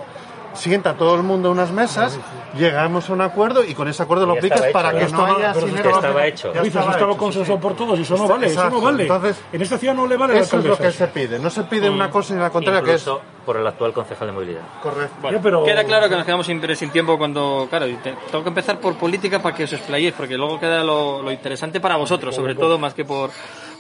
[0.54, 2.20] Sienta todo el mundo en unas mesas,
[2.58, 5.50] llegamos a un acuerdo y con ese acuerdo lo aplicas para hecho, que no estaba-
[5.50, 5.90] haya dinero.
[5.90, 6.48] ya estaba hecho.
[6.54, 8.66] Ya Dices, estaba estaba hecho, consensuado sí, por todos y eso no vale, eso no
[8.68, 8.82] exacto.
[8.86, 9.04] vale.
[9.04, 11.40] Entonces, en esta ciudad no le vale Eso es lo que se pide.
[11.40, 13.10] No se pide una cosa ni la contraria, que es
[13.46, 14.62] por el actual concejal de movilidad.
[14.84, 15.16] correcto.
[15.22, 17.68] Bueno, Ya, pero- Queda claro que nos quedamos sin, sin tiempo cuando.
[17.70, 20.84] Claro, y te- tengo que empezar por política para que os explayéis, porque luego queda
[20.84, 23.30] lo, lo interesante para vosotros, sobre todo, más que por,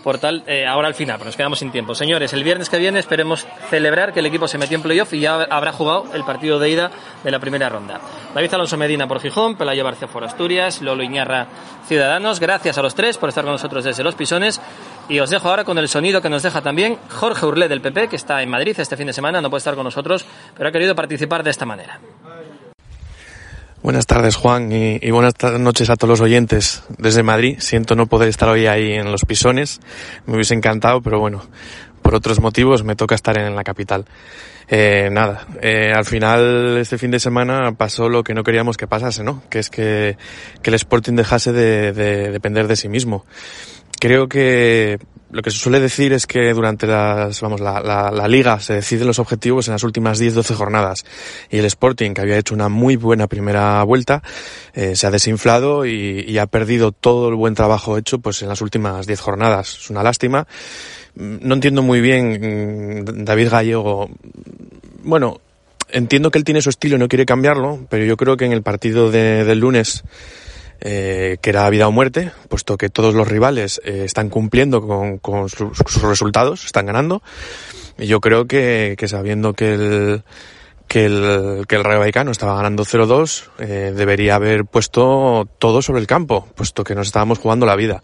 [0.03, 0.43] por tal.
[0.47, 1.95] eh, ahora al final, pero nos quedamos sin tiempo.
[1.95, 5.19] Señores, el viernes que viene esperemos celebrar que el equipo se metió en playoff y
[5.19, 6.91] ya habrá jugado el partido de ida
[7.23, 7.99] de la primera ronda.
[8.33, 11.47] David Alonso Medina por Gijón, Pelayo Barcia por Asturias, Lolo Iñarra
[11.87, 12.39] Ciudadanos.
[12.39, 14.61] Gracias a los tres por estar con nosotros desde Los Pisones.
[15.09, 18.07] Y os dejo ahora con el sonido que nos deja también Jorge Urlé del PP,
[18.07, 20.25] que está en Madrid este fin de semana, no puede estar con nosotros,
[20.55, 21.99] pero ha querido participar de esta manera.
[23.83, 27.55] Buenas tardes, Juan, y, buenas noches a todos los oyentes desde Madrid.
[27.57, 29.79] Siento no poder estar hoy ahí en los pisones.
[30.27, 31.41] Me hubiese encantado, pero bueno,
[32.03, 34.05] por otros motivos me toca estar en la capital.
[34.67, 38.85] Eh, nada, eh, al final este fin de semana pasó lo que no queríamos que
[38.85, 39.41] pasase, ¿no?
[39.49, 40.15] Que es que,
[40.61, 43.25] que el Sporting dejase de, de depender de sí mismo.
[43.99, 44.99] Creo que
[45.31, 49.07] lo que se suele decir es que durante las, vamos, la, la, liga se deciden
[49.07, 51.05] los objetivos en las últimas 10-12 jornadas.
[51.49, 54.21] Y el Sporting, que había hecho una muy buena primera vuelta,
[54.73, 58.49] eh, se ha desinflado y, y ha perdido todo el buen trabajo hecho pues en
[58.49, 59.77] las últimas 10 jornadas.
[59.81, 60.47] Es una lástima.
[61.15, 64.09] Mm, No entiendo muy bien, mm, David Gallego,
[65.03, 65.39] bueno,
[65.89, 68.51] entiendo que él tiene su estilo y no quiere cambiarlo, pero yo creo que en
[68.53, 70.03] el partido de- del lunes
[70.81, 74.81] eh, que era vida o muerte, puesto que todos los rivales eh, están cumpliendo
[75.21, 77.21] con, sus, resultados, están ganando.
[77.97, 80.23] Y yo creo que, que sabiendo que el,
[80.87, 86.01] que el, que el Rayo Vallecano estaba ganando 0-2, eh, debería haber puesto todo sobre
[86.01, 88.03] el campo, puesto que nos estábamos jugando la vida.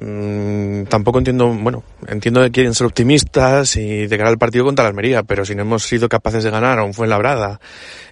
[0.00, 4.84] Mm, tampoco entiendo, bueno, entiendo que quieren ser optimistas y de cara al partido contra
[4.84, 7.58] la Almería, pero si no hemos sido capaces de ganar a un Fuenlabrada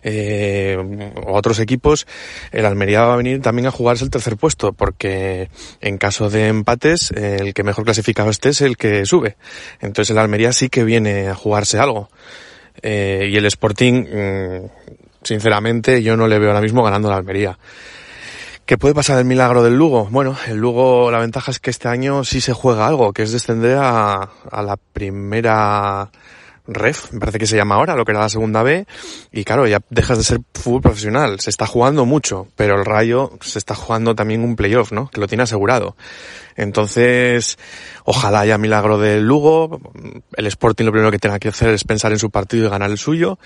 [0.03, 0.77] eh,
[1.25, 2.09] o a otros equipos,
[2.51, 5.49] el Almería va a venir también a jugarse el tercer puesto, porque
[5.81, 9.37] en caso de empates, el que mejor clasificado esté es el que sube.
[9.81, 12.09] Entonces el Almería sí que viene a jugarse algo.
[12.83, 14.71] Eh, y el Sporting, mm,
[15.23, 17.57] sinceramente, yo no le veo ahora mismo ganando la Almería.
[18.67, 20.09] ¿Qué puede pasar el milagro del Lugo?
[20.11, 23.31] Bueno, el Lugo, la ventaja es que este año sí se juega algo, que es
[23.31, 26.11] descender a, a la primera
[26.67, 28.87] ref, me parece que se llama ahora, lo que era la segunda B,
[29.33, 33.31] y claro, ya dejas de ser fútbol profesional, se está jugando mucho, pero el Rayo
[33.41, 35.09] se está jugando también un playoff, ¿no?
[35.09, 35.97] Que lo tiene asegurado.
[36.57, 37.59] Entonces,
[38.05, 39.81] ojalá haya milagro del Lugo,
[40.37, 42.91] el Sporting lo primero que tenga que hacer es pensar en su partido y ganar
[42.91, 43.39] el suyo,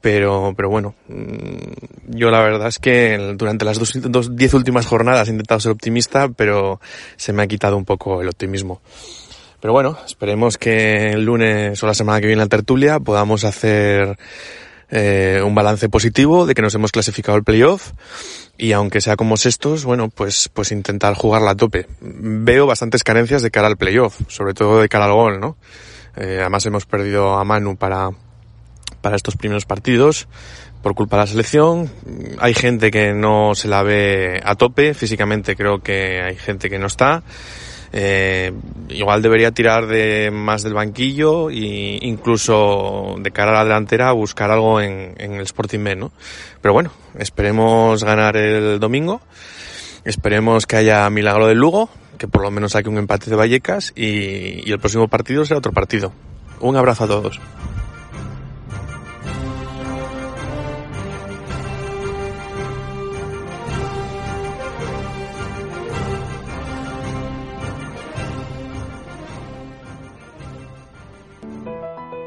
[0.00, 4.86] pero, pero bueno, mm, yo la verdad es que durante las dos, dos, diez últimas
[4.86, 6.80] jornadas he intentado ser optimista, pero
[7.16, 8.80] se me ha quitado un poco el optimismo.
[9.60, 13.44] Pero bueno, esperemos que el lunes o la semana que viene en la tertulia podamos
[13.44, 14.16] hacer
[14.90, 17.92] eh, un balance positivo de que nos hemos clasificado el playoff
[18.56, 21.86] y aunque sea como sextos, bueno, pues, pues intentar jugarla a tope.
[22.00, 25.56] Veo bastantes carencias de cara al playoff, sobre todo de cara al gol, ¿no?
[26.16, 28.10] Eh, además hemos perdido a Manu para,
[29.00, 30.28] para estos primeros partidos
[30.82, 31.90] por culpa de la selección.
[32.38, 36.78] Hay gente que no se la ve a tope, físicamente creo que hay gente que
[36.78, 37.22] no está.
[37.92, 38.52] Eh,
[38.88, 44.50] igual debería tirar de más del banquillo e incluso de cara a la delantera buscar
[44.50, 46.12] algo en, en el Sporting B, ¿no?
[46.60, 49.20] Pero bueno, esperemos ganar el domingo,
[50.04, 53.92] esperemos que haya milagro del Lugo, que por lo menos saque un empate de Vallecas
[53.96, 56.12] y, y el próximo partido será otro partido.
[56.60, 57.40] Un abrazo a todos.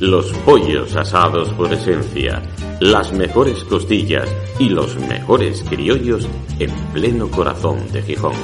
[0.00, 2.42] Los pollos asados por esencia,
[2.80, 4.28] las mejores costillas
[4.58, 6.28] y los mejores criollos
[6.58, 8.34] en pleno corazón de Gijón.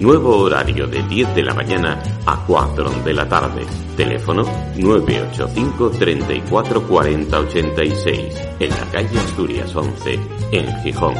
[0.00, 3.62] Nuevo horario de 10 de la mañana a 4 de la tarde.
[3.96, 4.42] Teléfono
[4.76, 8.24] 985 34 40 86
[8.60, 10.20] en la calle Asturias 11
[10.52, 11.14] en Gijón.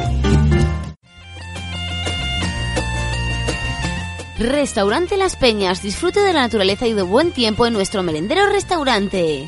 [4.37, 5.81] Restaurante Las Peñas.
[5.81, 9.47] Disfrute de la naturaleza y de buen tiempo en nuestro merendero restaurante.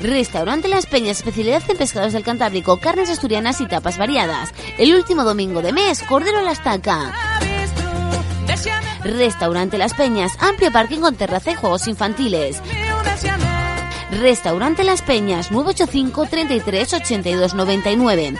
[0.00, 4.54] Restaurante Las Peñas, especialidad en pescados del Cantábrico, carnes asturianas y tapas variadas.
[4.78, 7.12] El último domingo de mes, Cordero a la Estaca.
[9.02, 12.62] Restaurante Las Peñas, amplio parking con terraza y juegos infantiles.
[14.12, 18.34] Restaurante Las Peñas, 985 33 82 99.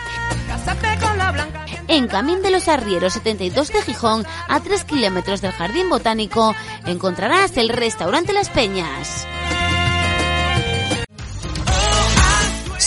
[1.89, 6.55] En Camín de los Arrieros 72 de Gijón, a 3 kilómetros del Jardín Botánico,
[6.85, 9.27] encontrarás el Restaurante Las Peñas.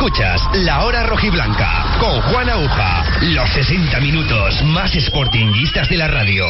[0.00, 3.04] Escuchas La Hora Rojiblanca con Juan Aguja.
[3.20, 6.46] Los 60 minutos más sportinguistas de la radio.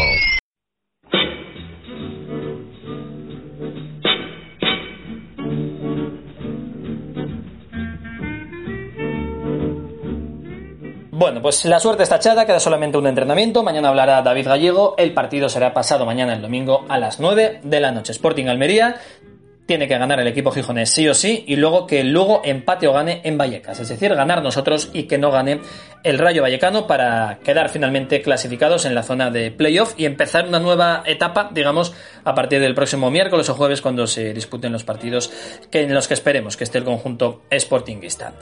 [11.11, 13.65] Bueno, pues la suerte está echada, queda solamente un entrenamiento.
[13.65, 14.95] Mañana hablará David Gallego.
[14.97, 18.13] El partido será pasado mañana el domingo a las 9 de la noche.
[18.13, 18.95] Sporting Almería
[19.67, 22.93] tiene que ganar el equipo gijonés sí o sí y luego que el empate o
[22.93, 25.61] gane en Vallecas, es decir, ganar nosotros y que no gane
[26.03, 30.59] el Rayo Vallecano para quedar finalmente clasificados en la zona de playoff y empezar una
[30.59, 31.95] nueva etapa, digamos,
[32.25, 35.33] a partir del próximo miércoles o jueves cuando se disputen los partidos
[35.71, 38.35] que en los que esperemos que esté el conjunto sportinguista.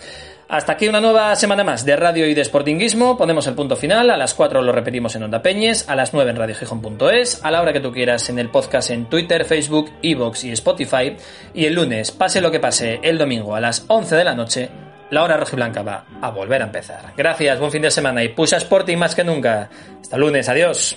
[0.49, 3.19] Hasta aquí una nueva semana más de radio y de sportinguismo.
[3.19, 4.09] Ponemos el punto final.
[4.09, 7.61] A las 4 lo repetimos en Onda Peñes, a las 9 en radiogijón.es, a la
[7.61, 11.17] hora que tú quieras en el podcast en Twitter, Facebook, Evox y Spotify.
[11.53, 14.71] Y el lunes, pase lo que pase, el domingo a las 11 de la noche,
[15.11, 17.13] la hora rojiblanca va a volver a empezar.
[17.15, 19.69] Gracias, buen fin de semana y push Sporting más que nunca.
[20.01, 20.97] Hasta lunes, adiós.